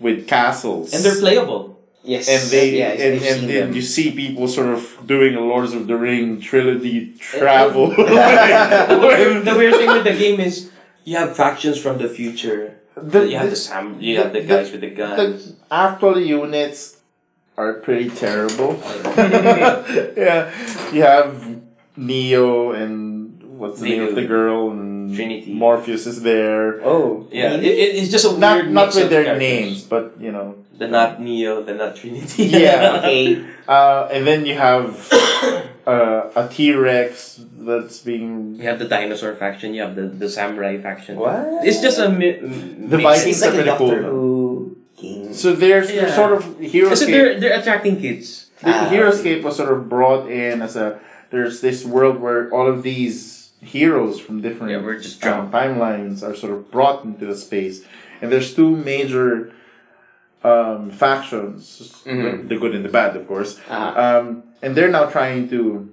[0.00, 1.74] with castles, and they're playable.
[2.04, 2.28] Yes.
[2.28, 3.74] and they yeah, and, and then them.
[3.74, 7.88] you see people sort of doing a Lords of the Ring trilogy travel.
[7.96, 10.70] the, the weird thing with the game is
[11.04, 12.76] you have factions from the future.
[12.96, 13.96] The- you have the- the sam.
[14.00, 15.52] You have the the- guys with the guns.
[15.52, 16.96] the actual units
[17.56, 18.78] are pretty terrible.
[20.16, 20.50] yeah,
[20.92, 21.58] you have
[21.96, 25.52] Neo and what's the name of the girl and Trinity.
[25.54, 26.80] Morpheus is there.
[26.84, 27.26] Oh.
[27.30, 29.48] yeah, it, it- it's just a Not weird not mix with of their characters.
[29.48, 30.56] names, but you know.
[30.76, 32.44] They're not Neo, They're not Trinity.
[32.46, 32.98] Yeah.
[32.98, 33.46] okay.
[33.68, 34.90] Uh, and then you have
[35.86, 39.74] uh, a T Rex that's being You have the dinosaur faction.
[39.74, 41.16] You have the, the samurai faction.
[41.18, 41.64] What?
[41.66, 43.02] It's just a mi- The mix.
[43.02, 44.10] Vikings like are a pretty cool, Doctor though.
[44.10, 46.14] Who so there's there's Yeah.
[46.16, 48.48] sort of hero Kasi they're they're attracting kids.
[48.62, 50.98] The Ah, HeroScape was sort of brought in as a
[51.30, 56.22] there's this world where all of these heroes from different Yeah, we're just um, timelines
[56.22, 57.84] are sort of brought into the space,
[58.22, 59.50] and there's two major
[60.44, 62.48] um, factions, Mhm.
[62.48, 64.18] the good and the bad, of course, Ah.
[64.20, 65.88] um, and they're now trying to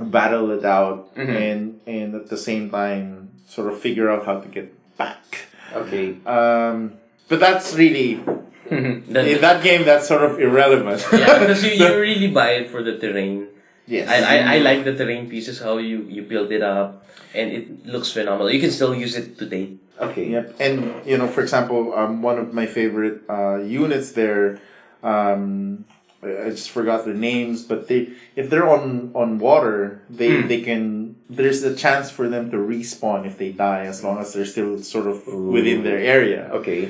[0.00, 1.34] battle it out Mhm.
[1.50, 5.46] and and at the same time sort of figure out how to get back.
[5.74, 6.16] Okay.
[6.24, 6.96] Um,
[7.28, 8.20] but that's really
[8.70, 9.04] in
[9.40, 11.00] that game that's sort of irrelevant.
[11.12, 13.48] yeah, because you, you really buy it for the terrain.
[13.88, 14.04] yes.
[14.08, 17.04] I, I, I like the terrain pieces, how you, you build it up,
[17.34, 18.52] and it looks phenomenal.
[18.52, 19.76] You can still use it today.
[19.98, 20.28] Okay.
[20.36, 24.60] Yep, and you know, for example, um, one of my favorite uh, units there,
[25.02, 25.84] um,
[26.22, 30.48] I just forgot their names, but they if they're on on water, they Hmm.
[30.48, 31.14] they can.
[31.30, 34.82] There's a chance for them to respawn if they die, as long as they're still
[34.82, 36.88] sort of within their area, Okay.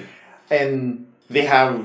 [0.51, 1.85] and they have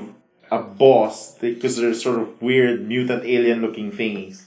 [0.50, 4.44] a boss because they're sort of weird mutant alien looking thingies.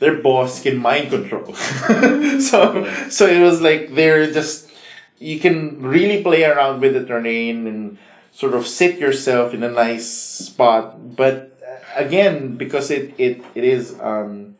[0.00, 1.54] Their boss can mind control,
[2.40, 4.70] so so it was like they're just
[5.18, 7.98] you can really play around with the terrain and
[8.32, 11.16] sort of sit yourself in a nice spot.
[11.16, 11.57] But
[11.96, 14.56] again, because it it, it is um,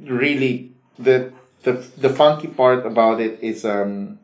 [0.00, 1.32] really the
[1.62, 4.18] the the funky part about it is um,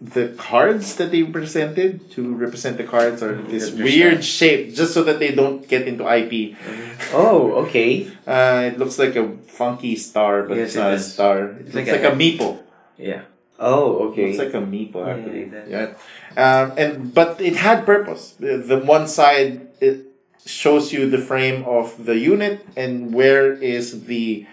[0.00, 4.94] the cards that they presented to represent the cards are this They're weird shape just
[4.94, 6.56] so that they don't get into IP.
[7.12, 8.06] Oh, okay.
[8.26, 11.38] Uh, it looks like a funky star, but Yes, it's it not a star.
[11.50, 12.62] It It's looks like like, a- a meeple.
[12.96, 13.22] Yeah.
[13.58, 14.26] Oh, okay.
[14.38, 15.42] Looks like a meeple Yeah, actually.
[15.50, 15.66] like that.
[15.68, 15.86] Yeah.
[16.38, 18.34] Um, and but it had purpose.
[18.38, 20.07] The, the one side it
[20.48, 24.46] shows you the frame of the unit and where is the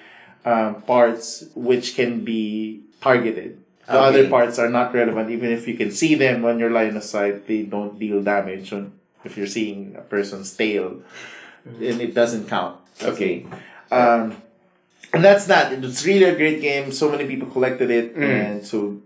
[0.43, 3.57] um, parts which can be targeted.
[3.87, 4.05] The Okay.
[4.07, 7.03] other parts are not relevant, even if you can see them when you're line of
[7.03, 7.47] sight.
[7.47, 8.93] They don't deal damage on
[9.23, 11.01] if you're seeing a person's tail,
[11.65, 12.77] and it doesn't count.
[13.01, 13.45] okay.
[13.91, 14.37] Um,
[15.13, 15.71] and that's that.
[15.73, 16.91] It's really a great game.
[16.91, 18.23] So many people collected it, Mm.
[18.25, 18.97] and so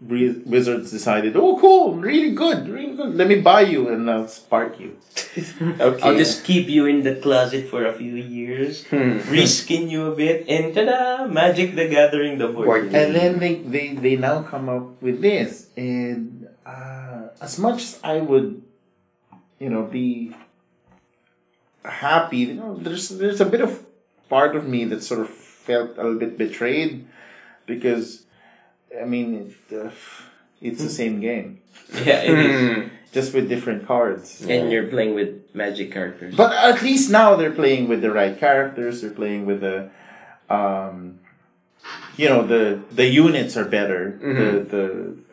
[0.00, 3.14] Wizards decided, "Oh, cool, really good, really good.
[3.14, 4.96] Let me buy you, and I'll spark you."
[5.60, 6.00] Okay.
[6.02, 9.20] I'll just keep you in the closet for a few years, Hmm.
[9.28, 11.28] reskin you a bit, and tada!
[11.28, 12.64] Magic the Gathering, the board.
[12.66, 12.84] Board.
[12.96, 18.00] And then they, they, they now come up with this, and uh, as much as
[18.02, 18.62] I would,
[19.60, 20.32] you know, be
[21.84, 23.84] happy, you know, there's there's a bit of
[24.28, 27.04] part of me that sort of felt a little bit betrayed,
[27.66, 28.24] because,
[29.00, 29.90] I mean, it, uh,
[30.60, 31.60] it's the same game,
[31.94, 32.76] Yeah, it is.
[32.76, 32.88] Hmm.
[33.12, 34.40] just with different cards.
[34.48, 36.34] And you're playing with magic characters.
[36.34, 39.00] But at least now they're playing with the right characters.
[39.02, 39.90] They're playing with the,
[40.48, 41.18] um,
[42.16, 44.18] you know, the the units are better.
[44.22, 44.36] Mhm.
[44.36, 44.84] The the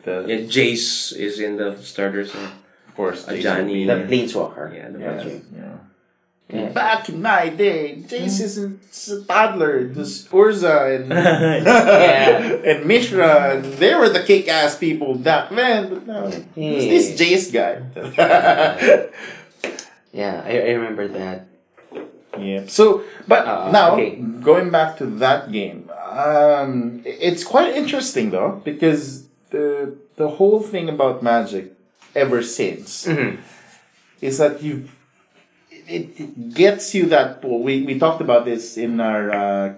[0.04, 3.86] the yeah, Jace is in the starter of course, A Jace Johnny.
[3.86, 4.74] The be Planeswalker.
[4.74, 5.12] Yeah, the there.
[5.20, 5.78] Planeswalker.
[6.48, 6.66] Yes, you know.
[6.66, 6.72] Yeah.
[6.72, 9.78] Back in my day, Jace isn't a toddler.
[9.78, 11.12] It was Urza and
[12.66, 15.88] and Mishra, and they were the kick-ass people back then.
[15.90, 17.82] But now, it's this Jace guy.
[20.12, 21.46] Yeah, I, I remember that.
[22.38, 22.64] Yeah.
[22.66, 24.16] So, but Uh, now okay.
[24.42, 30.88] going back to that game, um, it's quite interesting though because the the whole thing
[30.88, 31.72] about Magic
[32.16, 33.36] ever since Mhm.
[34.22, 34.88] is that you
[35.88, 37.44] it, it gets you that.
[37.44, 39.74] We we talked about this in our uh,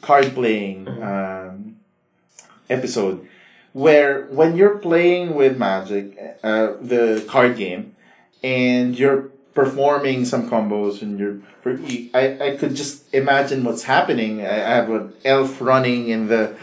[0.00, 1.76] card playing um,
[2.70, 3.26] episode
[3.72, 7.94] where when you're playing with Magic, uh, the card game,
[8.42, 11.38] and you're performing some combos and you're
[12.14, 14.40] I, I could just imagine what's happening.
[14.42, 16.56] I, I have an elf running in the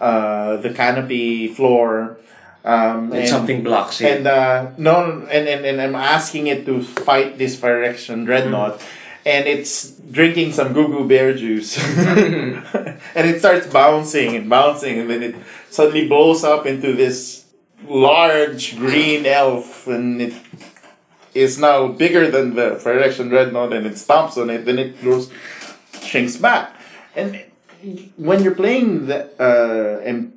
[0.00, 2.18] uh, the canopy floor.
[2.66, 4.10] Um, And something blocks it.
[4.10, 8.82] and uh, no, and, and, and I'm asking it to fight this Fire Phyrexian dreadnought,
[9.24, 11.78] and it's drinking some goo goo bear juice,
[13.14, 15.36] and it starts bouncing and bouncing, and then it
[15.70, 17.46] suddenly blows up into this
[17.86, 20.34] large green elf, and it
[21.34, 24.98] is now bigger than the Fire Phyrexian dreadnought, and it stomps on it, then it
[25.04, 25.30] goes
[26.02, 26.74] shrinks back,
[27.14, 27.44] and
[28.16, 30.32] when you're playing the uh, and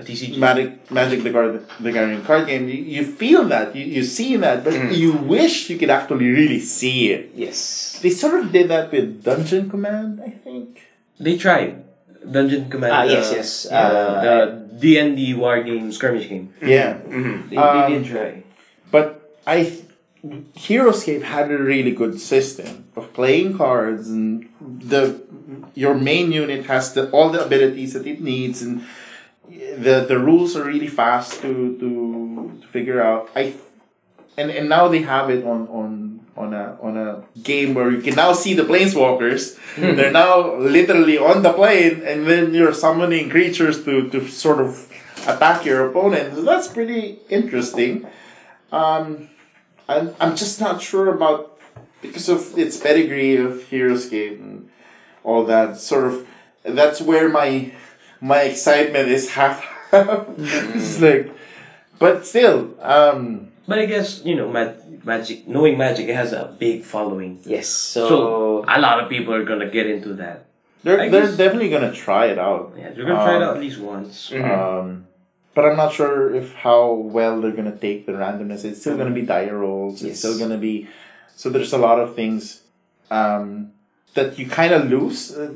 [0.00, 0.38] A TCG.
[0.38, 4.36] Magic, Magic the Guard, the Guardian card game, you, you feel that, you, you see
[4.36, 7.30] that, but you wish you could actually really see it.
[7.34, 7.98] Yes.
[8.02, 10.80] They sort of did that with Dungeon Command, I think.
[11.18, 11.84] They tried.
[12.30, 12.92] Dungeon Command.
[12.92, 13.66] Ah, yes, uh, yes.
[13.70, 16.52] yeah, Uh, the D&D war game, skirmish game.
[16.62, 16.94] Yeah.
[17.04, 17.48] Mm-hmm.
[17.50, 18.42] They, Um, they did try.
[18.90, 19.06] But
[19.46, 19.84] I, th-
[20.56, 25.20] HeroScape had a really good system of playing cards, and the
[25.74, 28.82] your main unit has the all the abilities that it needs, and
[29.50, 33.30] the the rules are really fast to to, to figure out.
[33.34, 33.54] I
[34.36, 38.00] and and now they have it on on on a on a game where you
[38.00, 39.58] can now see the planeswalkers.
[39.76, 44.90] They're now literally on the plane, and then you're summoning creatures to to sort of
[45.26, 46.34] attack your opponent.
[46.34, 48.06] So that's pretty interesting.
[48.72, 49.28] Um,
[49.88, 51.58] I'm I'm just not sure about
[52.00, 54.70] because of its pedigree of HeroScape and
[55.24, 56.26] all that sort of.
[56.62, 57.72] That's where my
[58.20, 59.64] my excitement is half.
[59.90, 60.26] half.
[60.38, 61.30] it's like,
[61.98, 66.54] but still, um, But I guess, you know, mag- magic, knowing magic, it has a
[66.58, 67.40] big following.
[67.44, 67.68] Yes.
[67.68, 70.46] So, So, a lot of people are gonna get into that.
[70.82, 72.72] they're I they're guess- definitely gonna try it out.
[72.76, 74.32] Yeah, they're gonna try it Um, out at least once.
[74.32, 75.06] Um,
[75.54, 78.64] but I'm not sure if how well they're gonna take the randomness.
[78.64, 80.00] It's still gonna be die rolls.
[80.02, 80.10] Yes.
[80.10, 80.88] It's still gonna be
[81.36, 81.50] so.
[81.50, 82.62] There's a lot of things
[83.10, 83.72] um,
[84.14, 85.36] that you kind of lose.
[85.36, 85.48] Uh,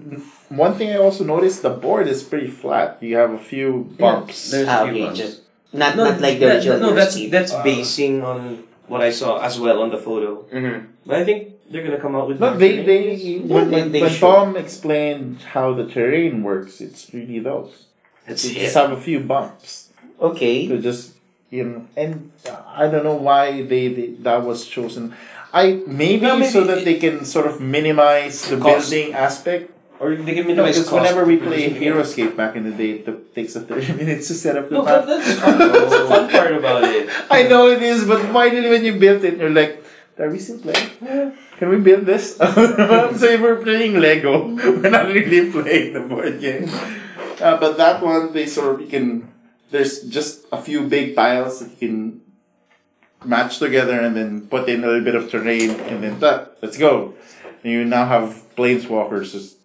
[0.48, 2.98] one thing I also noticed: the board is pretty flat.
[3.00, 4.50] You have a few bumps.
[4.50, 5.18] there's ah, a few okay, ones.
[5.18, 5.40] just
[5.72, 6.78] not No, not like the that- original.
[6.80, 7.30] no, that's HeroScape.
[7.30, 10.44] that's Uh, basing on what I saw as well on the photo.
[10.52, 10.86] Mhm.
[11.07, 11.38] But I think
[11.70, 12.38] they're gonna come out with.
[12.38, 14.20] But more they they when, when, they when should.
[14.20, 17.86] Tom explained how the terrain works, it's really those.
[18.26, 18.61] That's You it.
[18.70, 19.88] just have a few bumps.
[20.20, 20.68] Okay.
[20.68, 21.12] to just
[21.50, 22.30] you know and
[22.82, 25.12] i don't know why they, they that was chosen
[25.55, 28.90] i maybe, Well, maybe so that it- they can sort of minimize the Cost.
[28.90, 29.70] building aspect
[30.02, 31.70] Or they can minimize because whenever we play.
[31.70, 33.07] HeroScape back in the day, it
[33.38, 35.07] takes us 30 minutes to set up the No, map.
[35.07, 35.55] that's fun.
[35.57, 37.07] That's the fun part about it.
[37.30, 39.78] I know it is, but finally when you built it, you're like,
[40.18, 40.90] are we still playing?
[41.62, 42.34] Can we build this?
[43.22, 46.66] so if we're playing Lego, we're not really playing the board game.
[47.38, 49.30] Uh, but that one, they sort of, you can,
[49.70, 51.96] there's just a few big tiles that you can
[53.26, 56.76] match together and then put in a little bit of terrain and then that, let's
[56.78, 57.14] go.
[57.62, 59.56] And you now have planeswalkers just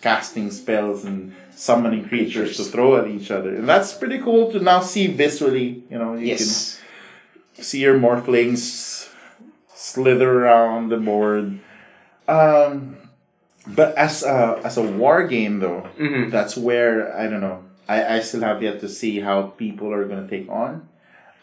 [0.00, 3.54] casting spells and summoning creatures to throw at each other.
[3.54, 6.80] And that's pretty cool to now see visually, you know, you Yes.
[7.56, 9.08] can see your morphlings
[9.74, 11.58] slither around the board.
[12.28, 12.96] Um,
[13.66, 16.30] but as a, as a war game though, Mhm.
[16.30, 17.64] that's where I don't know.
[17.88, 20.87] I, I still have yet to see how people are gonna take on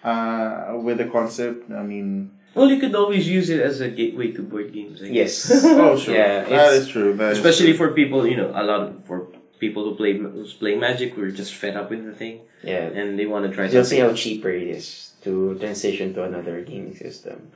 [0.05, 1.71] uh, with the concept.
[1.71, 5.01] I mean, Well, you could always use it as a gateway to board games.
[5.03, 5.49] I guess.
[5.49, 5.65] Yes.
[5.65, 7.11] oh sure, Yeah, that is true.
[7.19, 7.89] That is Especially true.
[7.89, 9.27] for people, you know, a lot of, for
[9.59, 12.87] people who play who's playing Magic, who are just fed up with the thing Yeah.
[12.99, 16.61] and they want to try You'll see how cheaper it is to transition to another
[16.61, 17.51] gaming system.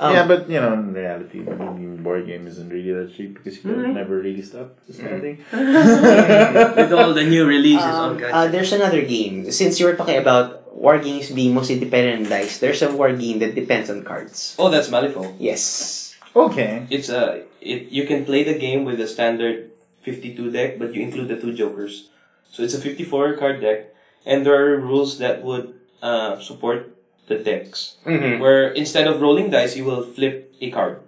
[0.00, 3.34] Um, yeah, but you know, in reality, I mean, board game isn't really that cheap
[3.34, 3.94] because you Mhm.
[3.98, 5.42] never really stop spending.
[5.52, 7.82] with all the new releases.
[7.84, 8.30] oh, Um, God.
[8.30, 9.50] uh, there's another game.
[9.50, 13.10] Since you were talking about war games being mostly dependent on dice, there's a war
[13.12, 14.54] game that depends on cards.
[14.62, 15.34] oh, that's Malifaux.
[15.42, 16.14] Yes.
[16.36, 16.86] Okay.
[16.90, 17.90] It's a it.
[17.90, 19.74] You can play the game with a standard
[20.06, 22.08] fifty-two deck, but you include the two jokers.
[22.54, 23.90] So it's a fifty-four card deck,
[24.24, 26.94] and there are rules that would uh, support
[27.26, 27.98] the decks.
[28.06, 28.38] Mhm.
[28.38, 31.02] Where instead of rolling dice, you will flip a card.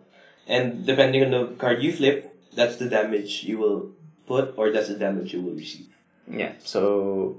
[0.51, 3.95] And depending on the card you flip, that's the damage you will
[4.27, 5.87] put or that's the damage you will receive.
[6.27, 6.59] Yeah.
[6.67, 7.39] So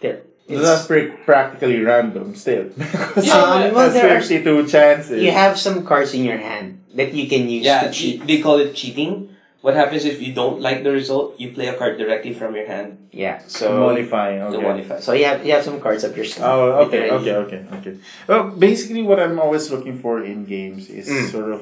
[0.00, 0.22] there.
[0.48, 2.68] So that's pretty practically random still.
[3.16, 5.22] Yeah, Um, well, That's there are, 52 chances.
[5.22, 8.26] you have some cards in your hand that you can use Yeah, to cheat.
[8.26, 9.30] they call it cheating.
[9.62, 11.38] What happens if you don't like the result?
[11.38, 13.38] You play a card directly from your hand Yeah.
[13.46, 14.42] So So modifying.
[14.42, 14.58] Okay.
[14.60, 14.98] modify.
[14.98, 16.44] so you have you have some cards up your sleeve.
[16.44, 17.94] Oh, okay, okay, okay, okay.
[18.26, 21.30] Well, basically, what I'm always looking for in games is Mm.
[21.30, 21.60] sort of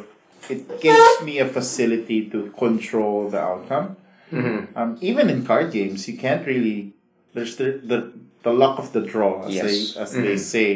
[0.49, 4.01] it gives me a facility to control the outcome.
[4.33, 4.73] Mhm.
[4.75, 6.97] Um, even in card games, you can't really.
[7.37, 7.99] There's the the,
[8.43, 9.65] the luck of the draw, as Yes.
[9.95, 10.39] they as they Mhm.
[10.39, 10.69] say,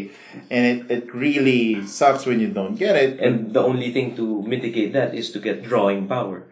[0.50, 3.20] and it, it really sucks when you don't get it.
[3.20, 6.42] And the only thing to mitigate that is to get drawing power.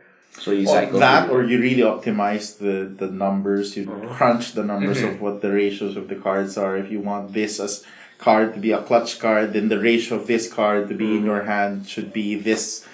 [0.40, 3.76] So you Or cycle that, or you really optimize the, the numbers.
[3.76, 4.08] You Mhm.
[4.16, 5.08] crunch the numbers Mhm.
[5.10, 6.74] of what the ratios of the cards are.
[6.78, 7.84] If you want this as
[8.16, 11.22] card to be a clutch card, then the ratio of this card to be in
[11.22, 11.30] Mhm.
[11.30, 12.86] your hand should be this,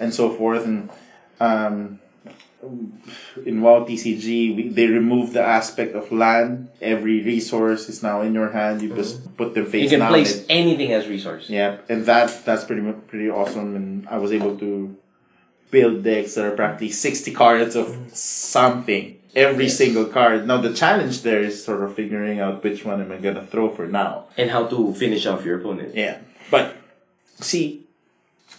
[0.00, 0.64] and so forth.
[0.64, 0.88] And
[1.40, 1.98] um,
[2.62, 6.68] in WoW TCG, we, they remove the aspect of land.
[6.80, 8.82] Every resource is now in your hand.
[8.82, 9.34] You just mm-hmm.
[9.34, 10.10] put you face can down.
[10.10, 11.48] place anything as resource.
[11.48, 14.96] Yeah, and that that's pretty pretty awesome, and I was able to
[15.70, 19.14] build decks that are practically sixty cards of something.
[19.36, 19.76] Every Yes.
[19.76, 20.46] single card.
[20.46, 23.68] Now the challenge there is sort of figuring out which one am I gonna throw
[23.68, 24.24] for now.
[24.36, 25.94] And how to finish off your opponent.
[25.94, 26.18] Yeah,
[26.50, 26.74] but
[27.38, 27.84] see,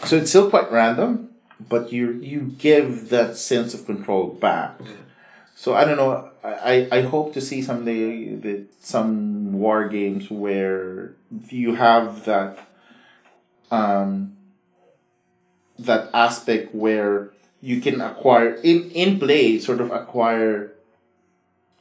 [0.05, 1.29] so it's still quite random,
[1.59, 4.79] but you you give that sense of control back.
[5.55, 6.31] So I don't know.
[6.43, 11.13] I, I hope to see someday that some war games where
[11.49, 12.57] you have that
[13.71, 14.37] um
[15.77, 17.31] that aspect where
[17.61, 20.71] you can acquire in in play sort of acquire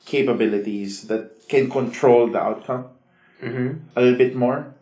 [0.05, 2.87] capabilities that can control the outcome
[3.43, 3.79] Mhm.
[3.95, 4.75] a little bit more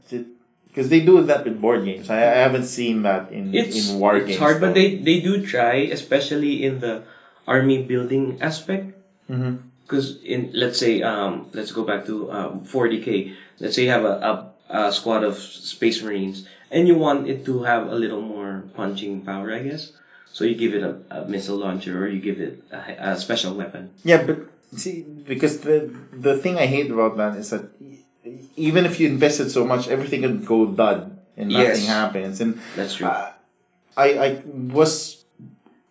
[0.76, 2.10] because they do that with board games.
[2.10, 4.38] I, I haven't seen that in It's, in war it's games.
[4.38, 7.02] hard, but they, they do try, especially in the
[7.48, 8.92] army building aspect.
[9.26, 13.32] Because in let's say um, let's go back to um, 40k.
[13.58, 17.46] Let's say you have a, a, a squad of space marines, and you want it
[17.46, 19.92] to have a little more punching power, I guess.
[20.30, 23.54] So you give it a, a missile launcher, or you give it a, a special
[23.54, 23.90] weapon.
[24.04, 24.44] Yeah, but
[24.76, 27.64] see, because the the thing I hate about that is that
[28.56, 31.86] even if you invested so much, everything can go dud and nothing Yes.
[31.86, 32.40] happens.
[32.40, 33.06] And That's true.
[33.06, 33.32] uh,
[33.96, 35.24] I I was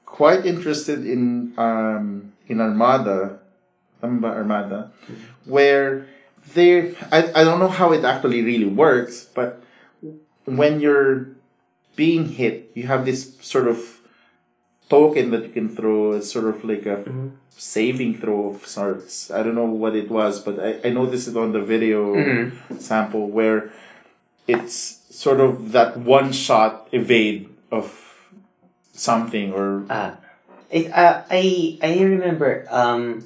[0.06, 3.40] quite interested in um in Armada,
[4.02, 4.92] tama ba Armada,
[5.46, 6.06] where
[6.54, 9.64] there I, I don't know how it actually really works, but
[10.46, 11.34] when you're
[11.96, 13.95] being hit, you have this sort of
[14.90, 16.14] token that you can throw.
[16.14, 17.32] It's sort of like a Mhm.
[17.50, 19.32] saving throw of sorts.
[19.32, 22.52] I don't know what it was, but I, I noticed it on the video Mhm.
[22.80, 23.72] sample where
[24.48, 27.90] it's sort of that one shot evade of
[28.94, 30.12] something or Uh,
[30.72, 33.24] it, uh, I I remember um,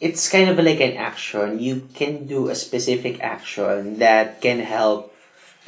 [0.00, 1.58] it's kind of like an action.
[1.60, 5.13] You can do a specific action that can help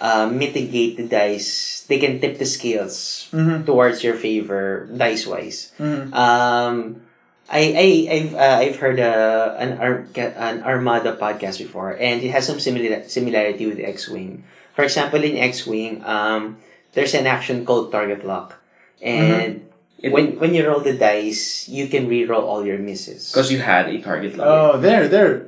[0.01, 1.84] uh, mitigate the dice.
[1.88, 3.64] They can tip the scales Mhm.
[3.66, 5.72] towards your favor dice wise.
[5.80, 6.12] Mhm.
[6.12, 7.01] Um,
[7.49, 12.30] I, I I've uh, I've heard uh, an Ar- an Armada podcast before, and it
[12.34, 14.42] has some similar similarity with X Wing.
[14.74, 16.59] For example, in X Wing, um,
[16.92, 18.59] there's an action called Target Lock,
[19.01, 19.65] and
[20.07, 23.30] It- when when you roll the dice, you can re-roll all your misses.
[23.34, 24.46] Because you had a target level.
[24.54, 25.42] Oh, there, there.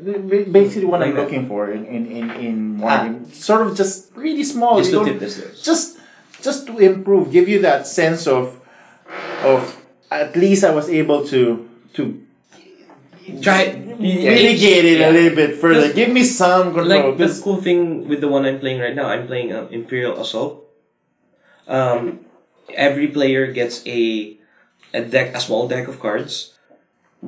[0.50, 1.22] Basically, what I'm Like that.
[1.30, 3.06] looking for in in in in Ah.
[3.06, 4.78] Wargame, sort of just really small.
[4.82, 5.30] just to don't- tip the
[5.62, 5.98] just
[6.42, 8.58] just to improve, give you that sense of
[9.46, 9.60] of
[10.10, 12.02] at least I was able to to
[13.44, 15.92] Try mitigate it a little bit further.
[15.92, 16.88] Give me some control.
[16.88, 20.16] like the cool thing with the one I'm playing right now, I'm playing um, Imperial
[20.16, 20.64] Assault.
[21.68, 22.24] Um,
[22.72, 24.37] every player gets a
[24.94, 26.54] a deck, a small deck of cards,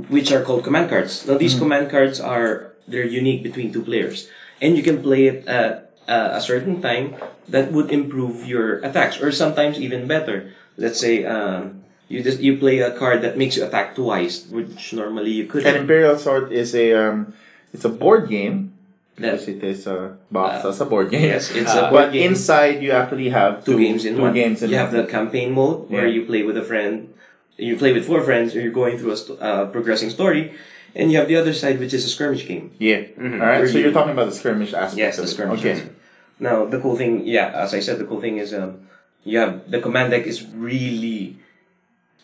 [0.08, 1.26] which are called command cards.
[1.26, 4.28] Now these command cards are they're unique between two players,
[4.60, 7.14] and you can play it at uh, a certain time
[7.48, 10.52] that would improve your attacks, or sometimes even better.
[10.76, 14.92] Let's say um, you just you play a card that makes you attack twice, which
[14.92, 15.74] normally you couldn't.
[15.76, 17.34] Imperial Assault is a um,
[17.74, 18.74] it's a board game.
[19.20, 21.28] Because it is a box Uh, as a board game.
[21.28, 22.32] yes, it's Uh, a board but game.
[22.32, 24.32] inside you actually have two, games in two one.
[24.32, 24.86] games in you one.
[24.88, 26.14] have the campaign mode where Yeah.
[26.16, 27.12] you play with a friend,
[27.56, 30.52] you play with four friends, or you're going through a st- uh, progressing story,
[30.94, 32.70] and you have the other side which is a skirmish game.
[32.78, 33.02] yeah.
[33.18, 33.40] Mhm.
[33.40, 33.58] All right.
[33.60, 34.98] Where So you- you're talking about the skirmish aspect.
[34.98, 35.60] Yes, of the skirmish.
[35.60, 35.72] Okay.
[35.72, 35.94] aspect.
[36.40, 38.88] Now the cool thing, yeah, as I said, the cool thing is um,
[39.24, 41.36] you have the command deck is really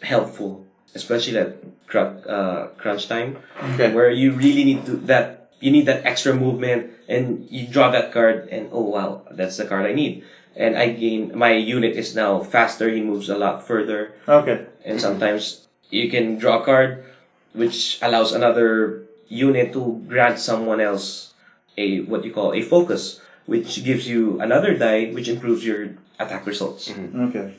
[0.03, 0.65] helpful,
[0.95, 1.57] especially at
[1.87, 3.37] cr- uh, crunch time,
[3.75, 3.93] Okay.
[3.93, 8.13] where you really need to that you need that extra movement, and you draw that
[8.13, 10.23] card, and oh wow, that's the card I need.
[10.57, 12.89] And I gain my unit is now faster.
[12.89, 14.65] He moves a lot further, Okay.
[14.89, 17.05] and sometimes you can draw a card,
[17.53, 21.35] which allows another unit to grant someone else
[21.77, 26.49] a what you call a focus, which gives you another die, which improves your attack
[26.49, 26.89] results.
[26.89, 27.53] Okay.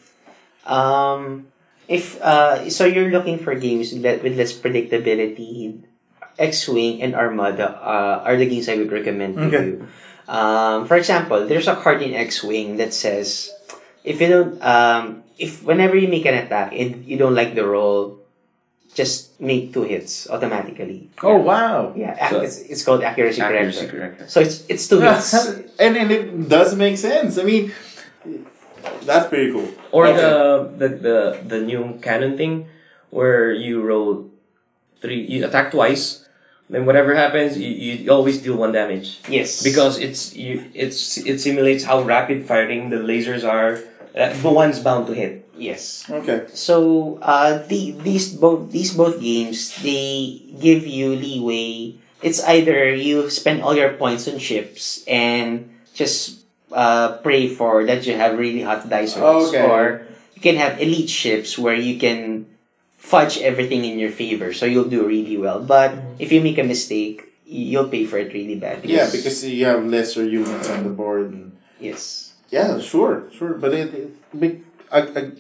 [0.66, 1.48] Um,
[1.88, 5.86] if uh, so, you're looking for games that with less predictability.
[6.38, 9.66] X-wing and Armada uh, are the games I would recommend to Okay.
[9.74, 9.88] you.
[10.28, 13.52] Um, for example, there's a card in X-wing that says
[14.04, 17.66] if you don't um, if whenever you make an attack and you don't like the
[17.66, 18.20] roll,
[18.94, 21.10] just make two hits automatically.
[21.24, 21.94] Oh wow.
[21.96, 23.98] Yeah, So- it's, it's called accuracy, Accuracy corrector.
[23.98, 24.28] corrector.
[24.28, 25.32] So it's it's two hits.
[25.80, 27.38] and and it does make sense.
[27.38, 27.72] I mean,
[29.08, 29.70] that's pretty cool.
[29.92, 30.20] Or Okay.
[30.20, 31.18] the, the the
[31.56, 32.68] the new canon thing,
[33.10, 34.28] where you roll
[35.00, 36.27] three, you attack twice,
[36.70, 41.40] then whatever happens, you, you always deal one damage yes, because it's you it's it
[41.40, 43.80] simulates how rapid firing the lasers are.
[44.18, 45.46] Uh, but one's bound to hit.
[45.56, 46.04] yes.
[46.10, 46.46] Okay.
[46.54, 51.96] So uh, the these both these both games they give you leeway.
[52.26, 58.08] It's either you spend all your points on ships and just uh, pray for that
[58.10, 59.62] you have really hot dice rolls, Okay.
[59.62, 60.02] or
[60.34, 62.50] you can have elite ships where you can
[63.08, 65.60] fudge everything in your favor, so you'll do really well.
[65.64, 68.84] But if you make a mistake, you'll pay for it really bad.
[68.84, 71.32] Yeah, because you have lesser units on the board.
[71.32, 74.64] And, yes, yeah, sure, sure, but it, it big.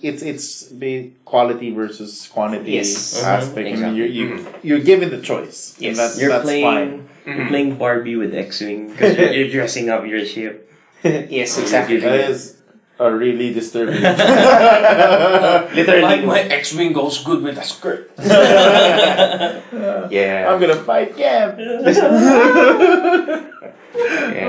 [0.03, 3.15] It's it's the quality versus quantity Yes.
[3.15, 3.67] Mhm, aspect.
[3.67, 4.27] I mean, you're you,
[4.63, 5.71] you're given the choice.
[5.79, 5.95] and Yes.
[5.97, 7.07] that's, You're that's playing fine.
[7.37, 10.67] you're playing Barbie with X-wing because you're, you're dressing up your ship.
[11.03, 11.97] yes, exactly.
[12.03, 12.56] That is
[12.99, 14.01] a really disturbing.
[14.01, 16.01] Literally.
[16.01, 18.09] Like my X-wing goes good with a skirt.
[20.09, 20.47] Yeah.
[20.49, 21.59] I'm gonna fight Cam.
[21.59, 23.43] yeah.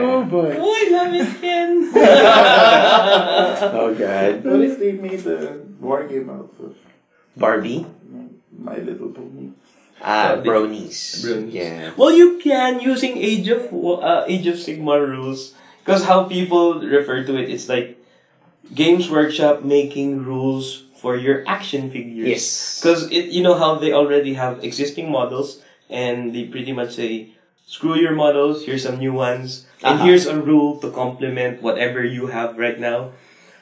[0.01, 0.55] Oh boy.
[0.57, 1.91] Oh, I love it, Ken.
[3.75, 4.45] Oh god.
[4.45, 6.75] What if they made the war game out of
[7.37, 7.87] Barbie.
[8.57, 9.51] My Little Pony?
[10.03, 11.21] Ah, the- bronies.
[11.25, 11.53] Bronies.
[11.53, 11.91] Yeah.
[11.97, 17.25] Well, you can using Age of uh, Age of Sigmar rules because how people refer
[17.25, 17.98] to it, it's like
[18.75, 22.29] Games Workshop making rules for your action figures.
[22.29, 22.81] Yes.
[22.81, 27.31] Because it, you know how they already have existing models, and they pretty much say,
[27.67, 28.65] "Screw your models.
[28.67, 30.05] Here's some new ones, and Uh-huh.
[30.11, 33.15] here's a rule to complement whatever you have right now."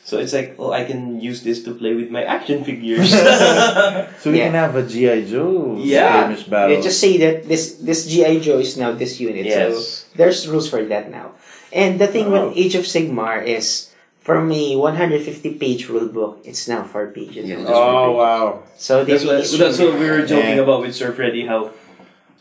[0.06, 3.10] So it's like, oh, I can use this to play with my action figures.
[4.22, 4.48] So we Yeah.
[4.50, 5.26] can have a G.I.
[5.26, 6.30] Joe Yeah.
[6.30, 6.76] skirmish battle.
[6.78, 9.44] You just say that this this GI Joe is now this unit.
[9.46, 9.74] Yes.
[9.74, 9.82] So
[10.14, 11.34] there's rules for that now.
[11.74, 12.48] And the thing Oh.
[12.48, 13.90] with Age of Sigmar is
[14.26, 17.46] from me, 150 page rule book, it's now four pages.
[17.48, 18.62] Yeah, oh wow.
[18.76, 20.66] So That's what, really that's what we were joking Yeah.
[20.66, 21.46] about with Sir Freddy.
[21.46, 21.70] How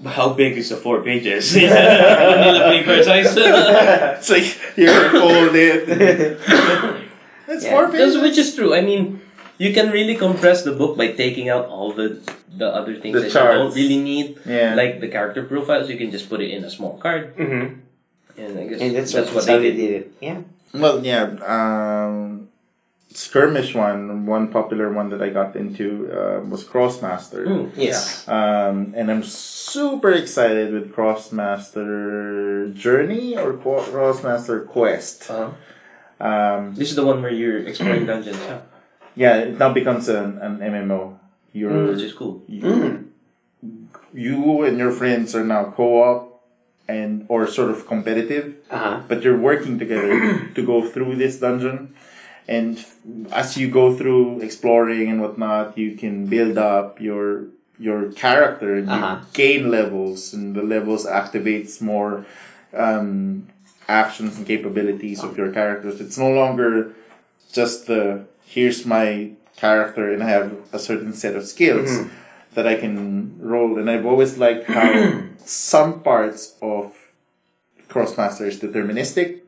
[0.04, 1.54] how big is the four pages?
[1.56, 3.30] Manila paper size.
[3.38, 5.86] it's like you're folded.
[7.48, 7.70] It's Yeah.
[7.72, 8.18] four That's pages.
[8.18, 8.74] which is true.
[8.74, 9.22] I mean,
[9.62, 12.18] you can really compress the book by taking out all the
[12.50, 14.74] the other things The that you don't really need, Yeah.
[14.74, 15.86] like the character profiles.
[15.92, 17.86] You can just put it in a small card, Mhm.
[18.42, 19.78] and I guess And that's, that's, what, what they they did.
[19.78, 20.06] did it.
[20.24, 20.40] Yeah.
[20.80, 21.24] Well, yeah.
[21.46, 22.50] Um,
[23.14, 27.46] skirmish one, one popular one that I got into uh, was Krosmaster.
[27.48, 28.28] Mm, Yes.
[28.28, 35.30] Um, and I'm super excited with Krosmaster Journey or Qu- Krosmaster Quest.
[35.30, 35.52] Uh,
[36.20, 38.60] Um, this is the one where you're exploring dungeons, yeah,
[39.16, 41.20] yeah, it now becomes an, an MMO.
[41.52, 42.40] You're which is cool.
[42.48, 43.04] you, Mm.
[44.14, 46.35] you and your friends are now co-op
[46.88, 49.02] and or sort of competitive, Uh-huh.
[49.08, 50.14] but you're working together
[50.56, 51.94] to go through this dungeon.
[52.48, 52.78] And
[53.32, 57.26] as you go through exploring and whatnot, you can build up your
[57.88, 58.70] your character.
[58.80, 59.16] And you Uh-huh.
[59.34, 62.26] gain levels, and the levels activates more
[62.86, 63.48] um,
[63.88, 66.00] actions and capabilities of your characters.
[66.04, 66.94] It's no longer
[67.52, 68.26] just the
[68.56, 72.10] here's my character and I have a certain set of skills Mhm.
[72.56, 72.96] that I can
[73.46, 73.78] roll.
[73.78, 76.94] And I've always liked how some parts of
[77.88, 79.42] Krosmaster is deterministic.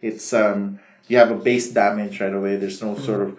[0.00, 2.56] It's um you have a base damage right away.
[2.56, 3.38] There's no sort of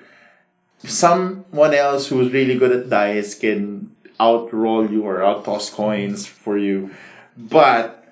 [0.85, 6.57] someone else who's really good at dice can outroll you or out toss coins for
[6.57, 6.91] you,
[7.35, 8.05] but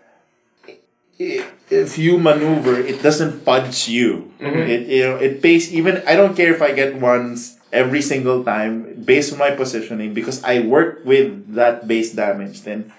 [1.20, 4.34] if you maneuver, it doesn't fudge you.
[4.66, 8.44] It you know it pays even I don't care if I get ones every single
[8.44, 12.62] time based on my positioning because I work with that base damage.
[12.64, 12.92] Then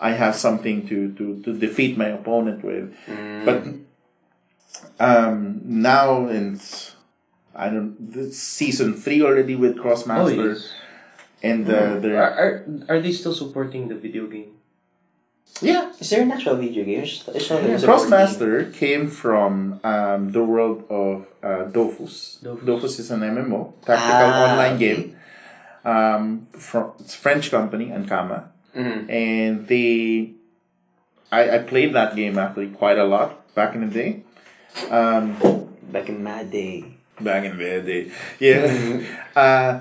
[0.00, 2.94] I have something to to to defeat my opponent with.
[3.44, 3.64] But
[5.00, 6.60] um, now in
[7.54, 10.70] I don't this season three already with Krosmaster Oh, yes.
[11.42, 12.52] and uh, Are, they're are
[12.88, 14.57] are they still supporting the video game?
[15.60, 17.02] Yeah, Is there an actual video game?
[17.02, 17.70] It's, it's not yeah.
[17.74, 17.90] it's game.
[17.90, 22.38] Krosmaster came from um, the world of uh, Dofus.
[22.42, 22.62] Dofus.
[22.64, 24.94] Dofus is an MMO, tactical Ah, online okay.
[24.94, 25.16] game.
[25.84, 28.44] Um, from it's a French company, Ankama,
[28.76, 29.10] Mhm.
[29.10, 30.30] and they,
[31.32, 34.22] I, I played that game actually quite a lot back in the day.
[34.90, 35.34] Um,
[35.90, 36.84] Back in my day.
[37.20, 39.00] back in the day, yeah.
[39.34, 39.80] uh,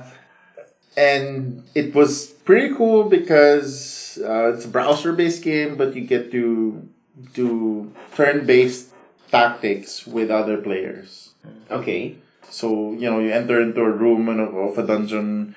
[0.95, 6.87] and it was pretty cool because uh, it's a browser-based game, but you get to
[7.35, 8.87] do turn-based
[9.29, 11.35] tactics with other players.
[11.69, 12.15] Okay.
[12.49, 15.51] So you know, you enter into a room of a dungeon,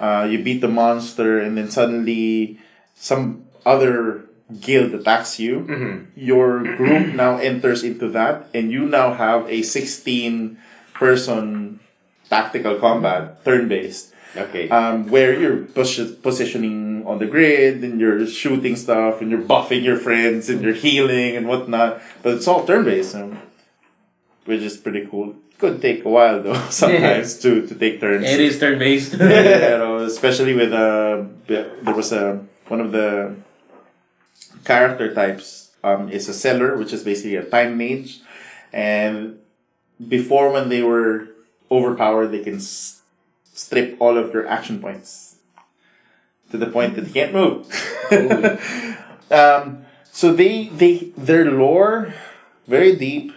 [0.00, 2.56] uh, you beat the monster, and then suddenly
[2.96, 4.24] some other
[4.64, 5.68] guild attacks you.
[5.68, 6.16] Mhm.
[6.16, 11.76] Your group now enters into that, and you now have a sixteen-person
[12.32, 14.68] tactical combat, turn-based Okay.
[14.68, 19.82] um, where you're pos- positioning on the grid and you're shooting stuff and you're buffing
[19.82, 22.00] your friends and you're healing and whatnot.
[22.22, 23.38] But it's all turn based, um,
[24.44, 25.34] which is pretty cool.
[25.58, 28.24] Could take a while though sometimes to, to take turns.
[28.24, 29.12] It is turn based.
[29.18, 29.18] you
[29.82, 33.34] know, especially with uh, there was a one of the
[34.64, 38.20] character types um, is a Xelor, which is basically a time mage,
[38.72, 39.38] and
[40.08, 41.28] before when they were
[41.70, 42.99] overpowered, they can s-
[43.60, 45.36] strip all of their action points
[46.50, 47.66] to the point that they can't move.
[49.30, 52.12] um, so they they their lore
[52.66, 53.32] very deep,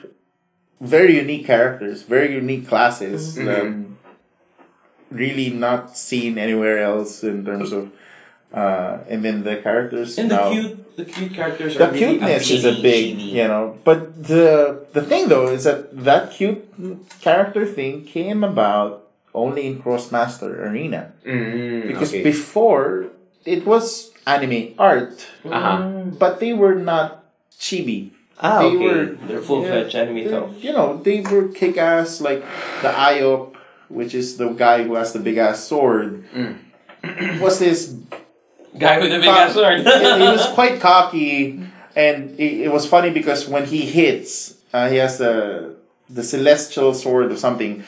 [0.79, 3.37] very unique characters, very unique classes.
[3.37, 3.97] Um,
[5.11, 7.91] really not seen anywhere else in terms of
[8.51, 12.17] uh, and then the characters and the now- cute, the cute characters the are really
[12.17, 16.65] cuteness is a big you know but the the thing though is that that cute
[17.21, 19.02] character thing came about
[19.33, 22.23] only in Krosmaster Arena Mm, because okay.
[22.23, 23.07] before
[23.45, 26.07] it was anime art Uh-huh.
[26.17, 27.25] but they were not
[27.59, 28.77] chibi Ah, they okay.
[28.87, 30.49] were They're full fledged anime they're- though.
[30.59, 32.41] you know they were kick-ass like
[32.81, 33.53] the iop
[33.89, 37.39] which is the guy who has the big ass sword Mm.
[37.41, 37.93] was this
[38.79, 39.79] Guy with the big Cock- ass sword.
[39.85, 41.61] he, he was quite cocky,
[41.95, 45.75] and it, it was funny because when he hits, uh, he has the
[46.09, 47.83] the celestial sword or something.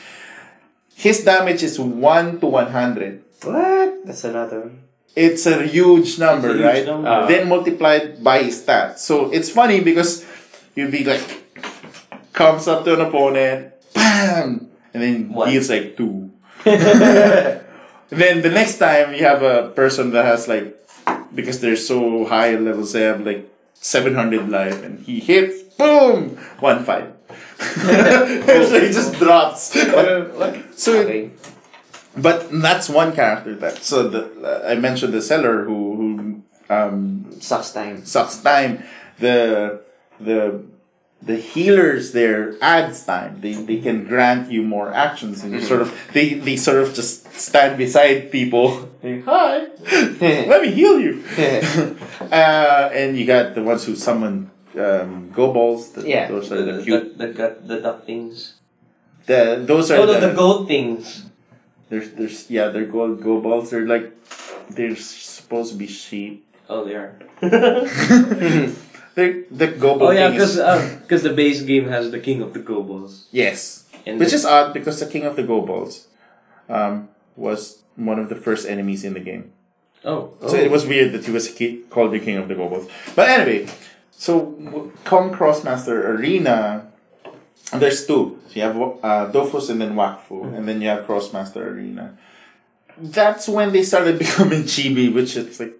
[0.95, 3.23] His damage is one to one hundred.
[3.43, 4.05] What?
[4.07, 4.71] That's another.
[5.15, 6.85] It's a huge number, a huge right?
[6.85, 7.07] number.
[7.07, 8.99] Uh, then multiplied by his stats.
[8.99, 10.25] So it's funny because
[10.75, 11.23] you'd be like,
[12.33, 15.49] comes up to an opponent, bam, and then One.
[15.49, 16.31] deals like two.
[16.63, 20.75] then the next time you have a person that has like
[21.33, 23.47] because they're so high levels they have like
[23.85, 27.13] 700 life and he hits boom one five.
[28.69, 29.71] So he just drops.
[30.77, 31.31] So it-
[32.17, 37.27] but that's one character that so the uh, I mentioned the Xelor who who um,
[37.41, 38.05] Sucks time.
[38.05, 38.83] sucks time.
[39.19, 39.81] The
[40.19, 40.63] the
[41.21, 45.81] the healers there adds time they, they can grant you more actions and you sort
[45.81, 49.65] of they, they sort of just stand beside people say, hi
[50.51, 51.23] let me heal you
[52.31, 56.27] uh, and you got the ones who summon um, Gobballs the, Yeah.
[56.27, 58.55] those are the the, cute the, gut, the duck things.
[59.25, 61.25] the, those are Oh, the, the, the gold things.
[61.89, 64.11] there's there's yeah they're gold Gobballs they're like
[64.69, 67.13] they're supposed to be sheep Oh, they are.
[69.15, 70.57] the Gobball oh, yeah, because
[71.01, 73.25] because the base game has the king of the Gobballs.
[73.31, 73.85] Yes.
[74.05, 76.05] And Which the- is odd because the King of the Gobballs
[76.69, 79.51] um, was one of the first enemies in the game.
[80.03, 80.33] Oh.
[80.47, 82.87] So it was weird that he was ki- called the King of the Gobballs.
[83.15, 83.67] But anyway,
[84.11, 86.91] so come Krosmaster Arena,
[87.73, 88.39] there's two.
[88.49, 92.15] So you have uh, Dofus and then Wakfu, and then you have Krosmaster Arena.
[92.97, 95.73] That's when they started becoming chibi, which it's like,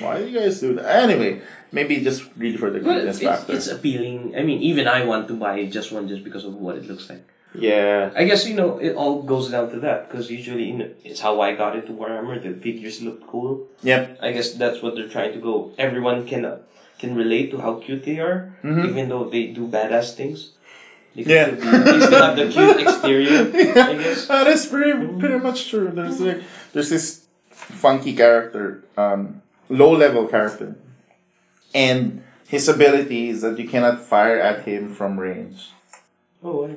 [0.00, 0.84] why do you guys do that?
[1.04, 1.40] Anyway,
[1.72, 3.52] maybe just really for the Well, it's, factor.
[3.54, 4.34] it's appealing.
[4.36, 7.08] I mean, even I want to buy just one just because of what it looks
[7.10, 7.24] like.
[7.54, 8.10] Yeah.
[8.14, 11.20] I guess you know it all goes down to that because usually you know, it's
[11.20, 12.40] how I got into Warhammer.
[12.42, 13.66] The figures look cool.
[13.82, 14.18] Yep.
[14.22, 15.72] I guess that's what they're trying to go.
[15.76, 16.58] Everyone can uh,
[17.00, 18.88] can relate to how cute they are, Mhm.
[18.88, 20.52] even though they do badass things.
[21.16, 21.46] They can Yeah.
[21.46, 23.40] still be- they still have the cute exterior.
[23.82, 24.26] I guess.
[24.28, 25.90] That is pretty pretty much true.
[25.92, 30.76] There's like there's this funky character, um, low level character,
[31.74, 35.70] and his ability is that you cannot fire at him from range.
[36.42, 36.76] Oh, what?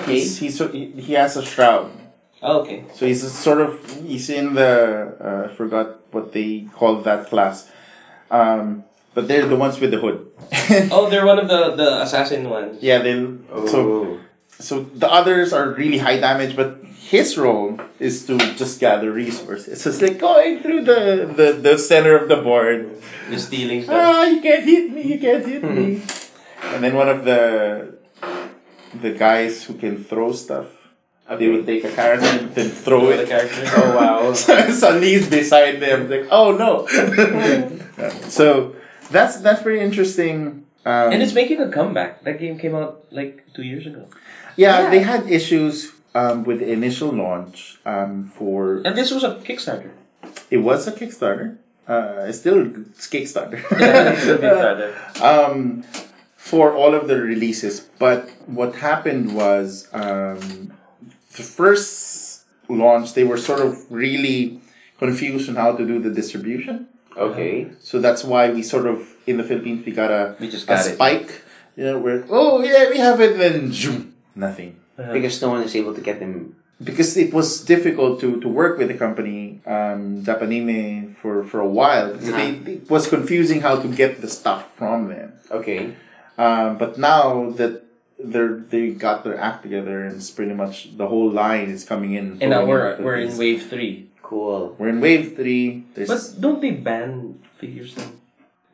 [0.00, 0.20] Okay.
[0.20, 1.90] He's, he's he he has a shroud,
[2.42, 2.84] Oh, okay.
[2.94, 7.26] so he's a sort of he's in the uh, I forgot what they call that
[7.28, 7.70] class,
[8.30, 10.26] um, but they're the ones with the hood.
[10.90, 12.82] Oh, they're one of the the assassin ones.
[12.82, 13.14] yeah, they
[13.68, 14.20] so Oh.
[14.58, 16.80] so the others are really high damage, but
[17.14, 19.80] his role is to just gather resources.
[19.82, 22.90] So it's like going through the, the, the center of the board.
[23.30, 23.94] The stealing stuff.
[23.96, 26.02] Ah, you can't hit me, you can't hit me.
[26.74, 27.94] And then one of the
[29.02, 30.66] the guys who can throw stuff,
[31.38, 33.28] they would take a character and then throw the it.
[33.28, 33.68] characters.
[33.76, 34.32] Oh wow.
[34.82, 36.08] Suddenly he's beside them.
[36.08, 36.86] Like, oh no.
[38.28, 38.74] so
[39.10, 40.64] that's that's pretty interesting.
[40.84, 42.22] Um, And it's making a comeback.
[42.24, 44.06] That game came out like two years ago.
[44.56, 44.90] yeah, Yeah.
[44.90, 48.56] they had issues um, with the initial launch um, for
[48.86, 49.90] And this was a Kickstarter.
[50.50, 51.48] it was a Kickstarter.
[51.94, 52.58] Uh, it's still
[52.90, 53.60] it's Kickstarter.
[53.80, 54.90] Yeah, it's a Kickstarter.
[55.30, 55.84] um,
[56.50, 57.74] for all of the releases.
[58.04, 58.20] But
[58.58, 60.72] what happened was um,
[61.38, 64.60] the first launch they were sort of really
[64.98, 66.88] confused on how to do the distribution.
[67.16, 67.70] Okay.
[67.80, 70.68] So that's why we sort of in the Philippines we got a, We just a
[70.74, 70.94] got it.
[70.94, 71.30] spike.
[71.76, 75.74] You know, where oh yeah we have it then zoom, nothing Because no one is
[75.76, 76.56] able to get them.
[76.82, 81.66] because it was difficult to, to work with the company um, Japanime for, for a
[81.68, 85.32] while because they, it was confusing how to get the stuff from them.
[85.50, 85.94] Okay.
[86.36, 87.82] Um, but now that
[88.18, 92.12] they're they got their act together and it's pretty much the whole line is coming
[92.12, 92.38] in.
[92.40, 94.10] And now we're into we're in wave three.
[94.22, 94.74] Cool.
[94.78, 95.84] we're in wave three.
[95.94, 98.20] There's But don't they ban figures then?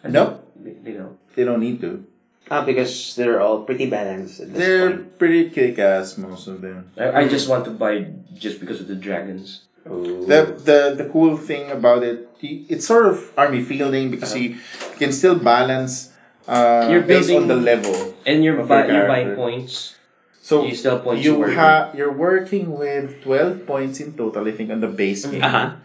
[0.03, 0.43] I Nope.
[0.57, 1.19] They, they don't.
[1.37, 2.05] they don't need to.
[2.53, 5.17] Ah, because they're all pretty balanced at this They're point.
[5.19, 6.93] pretty kick ass most of them.
[7.01, 9.65] I, I just want to buy just because of the dragons.
[9.89, 10.05] Oh.
[10.29, 14.61] The the the cool thing about it, y- it's sort of army fielding because you
[15.01, 16.13] can still balance
[16.47, 17.97] uh, You're based on building- the level.
[18.29, 19.43] And you're Of buy, your you're buying character.
[19.43, 19.97] points.
[20.45, 24.13] So You still have points you to work have you're working with twelve points in
[24.13, 24.45] total.
[24.47, 25.41] I think on the base game.
[25.43, 25.81] Uh-huh.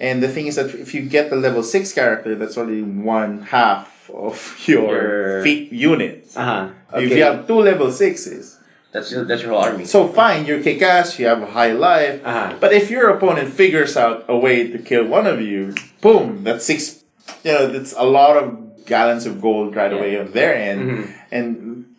[0.00, 3.42] And the thing is that if you get the level six character, that's only one
[3.54, 6.36] half of your, Your- feat units.
[6.36, 6.68] Uh-huh.
[6.94, 8.58] If you have two level sixes,
[8.92, 9.84] That's your, that's your whole army.
[9.84, 12.22] so fine, you're kick ass, you have a high life.
[12.24, 12.56] Uh-huh.
[12.60, 16.64] But if your opponent figures out a way to kill one of you, boom, that's
[16.64, 17.02] six.
[17.44, 19.98] You know, that's a lot of gallons of gold right Yeah.
[19.98, 21.12] away on their end, Mhm.
[21.32, 21.46] and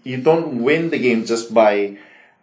[0.03, 1.97] you don't win the game just by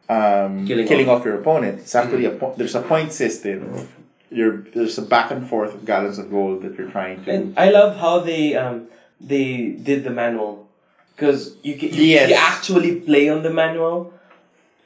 [0.09, 1.21] um, Killing killing, off.
[1.21, 1.25] off.
[1.27, 1.79] your opponent.
[1.81, 3.89] It's actually a po- there's a point system.
[4.31, 7.31] You're, there's a back and forth of gallons of gold that you're trying to.
[7.33, 8.89] And I love how they um
[9.25, 10.69] they did the manual
[11.17, 12.29] because you can you, Yes.
[12.31, 14.13] you actually play on the manual.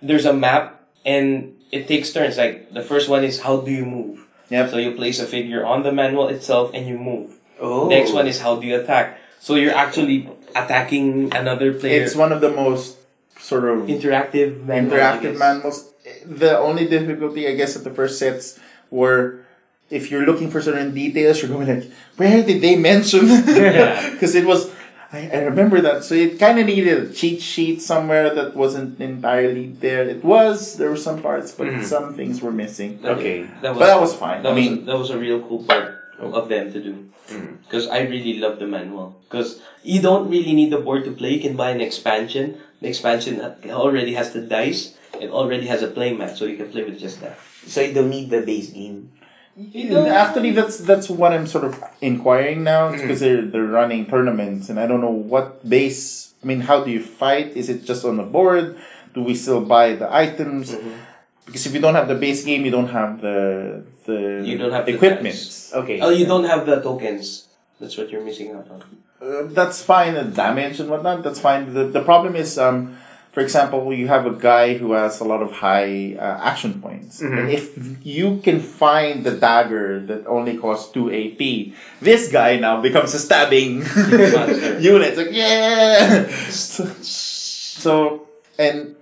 [0.02, 2.36] There's a map and it takes turns.
[2.38, 4.26] Like the first one is how do you move.
[4.50, 4.70] Yep.
[4.70, 7.34] So you place a figure on the manual itself and you move.
[7.60, 7.88] Oh.
[7.88, 9.18] Next one is how do you attack.
[9.40, 12.02] So you're actually attacking another player.
[12.02, 12.96] it's one of the most
[13.38, 14.96] sort of interactive manual.
[14.96, 15.92] Interactive manuals.
[16.24, 18.58] The only difficulty, I guess, at the first sets
[18.90, 19.44] were
[19.90, 23.26] if you're looking for certain details, you're going like, where did they mention?
[23.48, 24.10] Yeah.
[24.10, 24.70] Because it was,
[25.12, 26.04] I, I remember that.
[26.04, 30.04] So it kind of needed a cheat sheet somewhere that wasn't entirely there.
[30.08, 31.84] It was, there were some parts, but Mhm.
[31.84, 33.00] some things were missing.
[33.02, 33.48] That- Okay.
[33.62, 34.42] That was, But that was fine.
[34.42, 36.94] That I was mean, that was a real cool part of them to do.
[37.32, 37.56] Mm.
[37.64, 39.16] Because I really love the manual.
[39.28, 41.32] Because you don't really need the board to play.
[41.36, 42.56] You can buy an expansion.
[42.80, 44.94] The expansion already has the dice.
[45.20, 47.38] It already has a playing mat, so you can play with just that.
[47.66, 49.10] So you don't need the base game.
[49.58, 53.00] Actually, that's that's what I'm sort of inquiring now Mm-hmm.
[53.02, 56.34] because they're they're running tournaments, and I don't know what base.
[56.42, 57.56] I mean, how do you fight?
[57.56, 58.78] Is it just on the board?
[59.14, 60.70] Do we still buy the items?
[60.70, 60.90] Mm-hmm.
[61.46, 64.70] Because if you don't have the base game, you don't have the the You don't
[64.72, 65.34] have equipment.
[65.34, 65.72] dice.
[65.74, 65.98] Okay.
[66.00, 67.48] Oh, you don't have the tokens.
[67.80, 68.80] That's what you're missing out on.
[69.20, 70.14] Uh, that's fine.
[70.14, 71.22] The damage and whatnot.
[71.24, 71.74] That's fine.
[71.74, 72.94] The the problem is um.
[73.38, 77.22] For example, you have a guy who has a lot of high uh, action points.
[77.22, 77.38] Mm-hmm.
[77.38, 82.80] And if you can find the dagger that only costs 2 AP, this guy now
[82.82, 83.74] becomes a stabbing
[84.82, 85.14] unit.
[85.14, 86.26] It's like, yeah!
[86.50, 88.26] so, so,
[88.58, 88.96] and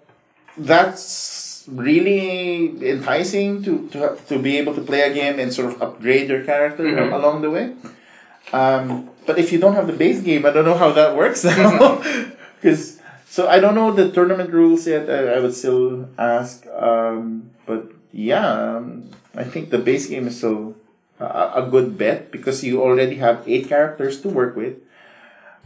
[0.58, 5.80] that's really enticing to, to, to be able to play a game and sort of
[5.80, 7.10] upgrade your character Mhm.
[7.10, 7.72] along the way.
[8.52, 11.42] Um, but if you don't have the base game, I don't know how that works
[11.42, 12.02] now.
[12.60, 12.95] Because
[13.36, 15.04] so I don't know the tournament rules yet.
[15.12, 16.64] I, I would still ask.
[16.72, 18.48] Um, but yeah,
[18.80, 20.74] um, I think the base game is still
[21.20, 24.80] a, a good bet because you already have eight characters to work with.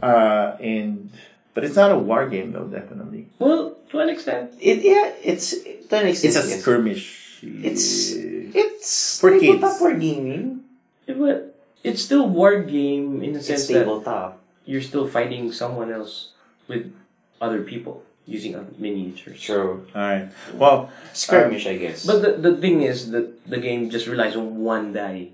[0.03, 1.11] Uh, and
[1.53, 2.65] but it's not a war game though.
[2.67, 4.51] Definitely, Well, to an extent.
[4.59, 6.35] It, yeah, it's to an extent.
[6.35, 6.61] it's a yes.
[6.61, 7.07] skirmish.
[7.43, 8.11] It's
[8.53, 9.81] it's For tabletop kids.
[9.81, 10.65] war gaming.
[11.07, 11.47] It, wa-
[11.83, 14.33] it's still war game in the It's sense that
[14.65, 16.33] you're still fighting someone else
[16.67, 16.93] with
[17.41, 19.41] other people using other miniatures.
[19.41, 19.85] True.
[19.95, 20.29] All right.
[20.53, 22.05] Well, Skirmish, I guess.
[22.05, 25.29] But the, the thing is that the game just relies on one die.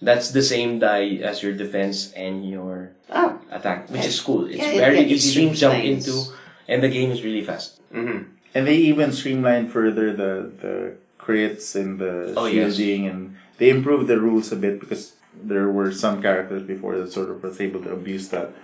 [0.00, 3.36] That's the same die as your defense and your ah.
[3.50, 4.46] attack, which is cool.
[4.46, 6.24] It's Yeah, very yeah, it easy to jump into,
[6.68, 7.76] and the game is really fast.
[7.92, 8.30] Mm-hmm.
[8.54, 10.32] and they even streamlined further the
[10.64, 12.76] the crits and the Oh, yes.
[12.76, 17.12] shielding, and they improved the rules a bit because there were some characters before that
[17.12, 18.54] sort of was able to abuse that.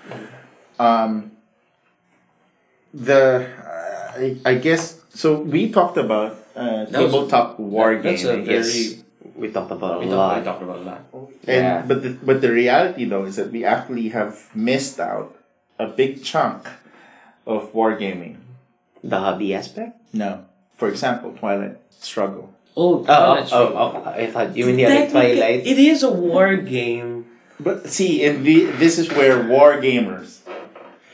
[0.78, 1.35] Um,
[2.96, 3.46] the
[4.16, 5.40] I, I guess so.
[5.40, 8.46] We talked about uh, That was- tabletop war That's a gaming.
[8.46, 8.64] very.
[8.64, 9.02] Yes.
[9.36, 10.38] We talked about We a talked, lot.
[10.38, 11.00] we talked about a lot.
[11.44, 11.84] And Yeah.
[11.86, 15.36] but the, but the reality though is that we actually have missed out
[15.78, 16.64] a big chunk
[17.46, 18.36] of wargaming.
[19.04, 20.00] The hobby aspect?
[20.16, 22.48] No, for example, Twilight Struggle.
[22.76, 23.76] Oh, Oh, Twilight oh, Struggle.
[23.76, 25.66] oh, I thought you mean the other Twilight.
[25.68, 27.26] It is a war game.
[27.60, 30.40] But see, and the, this is where war gamers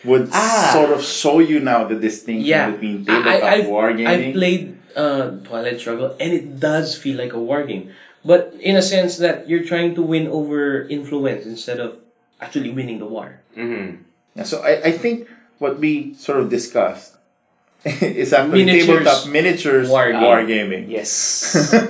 [0.04, 0.70] would Ah.
[0.72, 2.70] sort of show you now the distinction Yeah.
[2.70, 4.06] between tabletop I've, wargaming.
[4.06, 7.90] I've played uh, Twilight Struggle, and it does feel like a war game.
[8.24, 11.98] But in a sense that you're trying to win over influence instead of
[12.40, 13.40] actually winning the war.
[13.56, 14.02] Mm-hmm.
[14.36, 17.16] Yeah, so I, I think what we sort of discussed
[17.84, 20.90] is actually Miniatures tabletop miniatures war war, gaming.
[20.90, 21.72] Yes.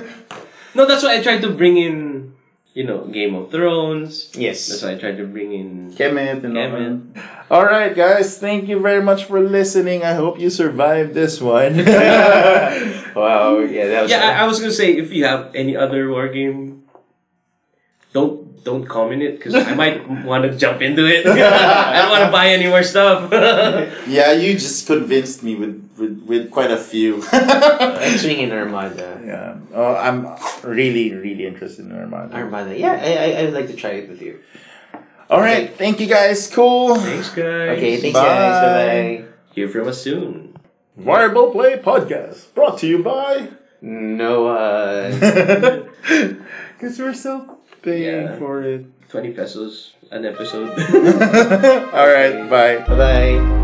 [0.75, 2.32] No, that's why I tried to bring in,
[2.73, 4.29] you know, Game of Thrones.
[4.33, 4.67] Yes.
[4.67, 5.93] That's why I tried to bring in.
[5.93, 7.13] Kemet and Kemet.
[7.13, 7.23] that.
[7.51, 8.37] All right, guys.
[8.37, 10.03] Thank you very much for listening.
[10.03, 11.77] I hope you survived this one.
[13.15, 13.59] wow.
[13.59, 14.11] Yeah, that was.
[14.11, 16.83] Yeah, I, I was gonna say if you have any other war game,
[18.11, 21.25] don't don't comment it because I might want to jump into it.
[21.27, 23.31] I don't want to buy any more stuff.
[24.07, 27.23] yeah, you just convinced me with, with, with quite a few.
[27.31, 29.21] X-Wing in Armada.
[29.25, 29.57] yeah.
[29.73, 30.27] Oh, I'm
[30.63, 32.35] really, really interested in Armada.
[32.35, 32.77] Armada.
[32.77, 34.39] Yeah, I, I, I would like to try it with you.
[35.29, 35.75] All right.
[35.75, 36.49] Thank you, guys.
[36.49, 36.95] Cool.
[36.95, 37.77] Thanks, guys.
[37.77, 38.25] Okay, thanks Bye.
[38.25, 39.21] guys.
[39.21, 39.33] Bye-bye.
[39.53, 40.57] Hear from us soon.
[40.99, 43.49] VariablePlay Podcast brought to you by.
[43.81, 45.09] No, uh...
[46.83, 47.52] Because we're still
[47.83, 48.39] paying Yeah.
[48.39, 48.85] for it.
[49.09, 50.71] Twenty pesos an episode.
[51.93, 52.49] All right.
[52.49, 52.79] Bye.
[52.87, 53.62] Bye-bye.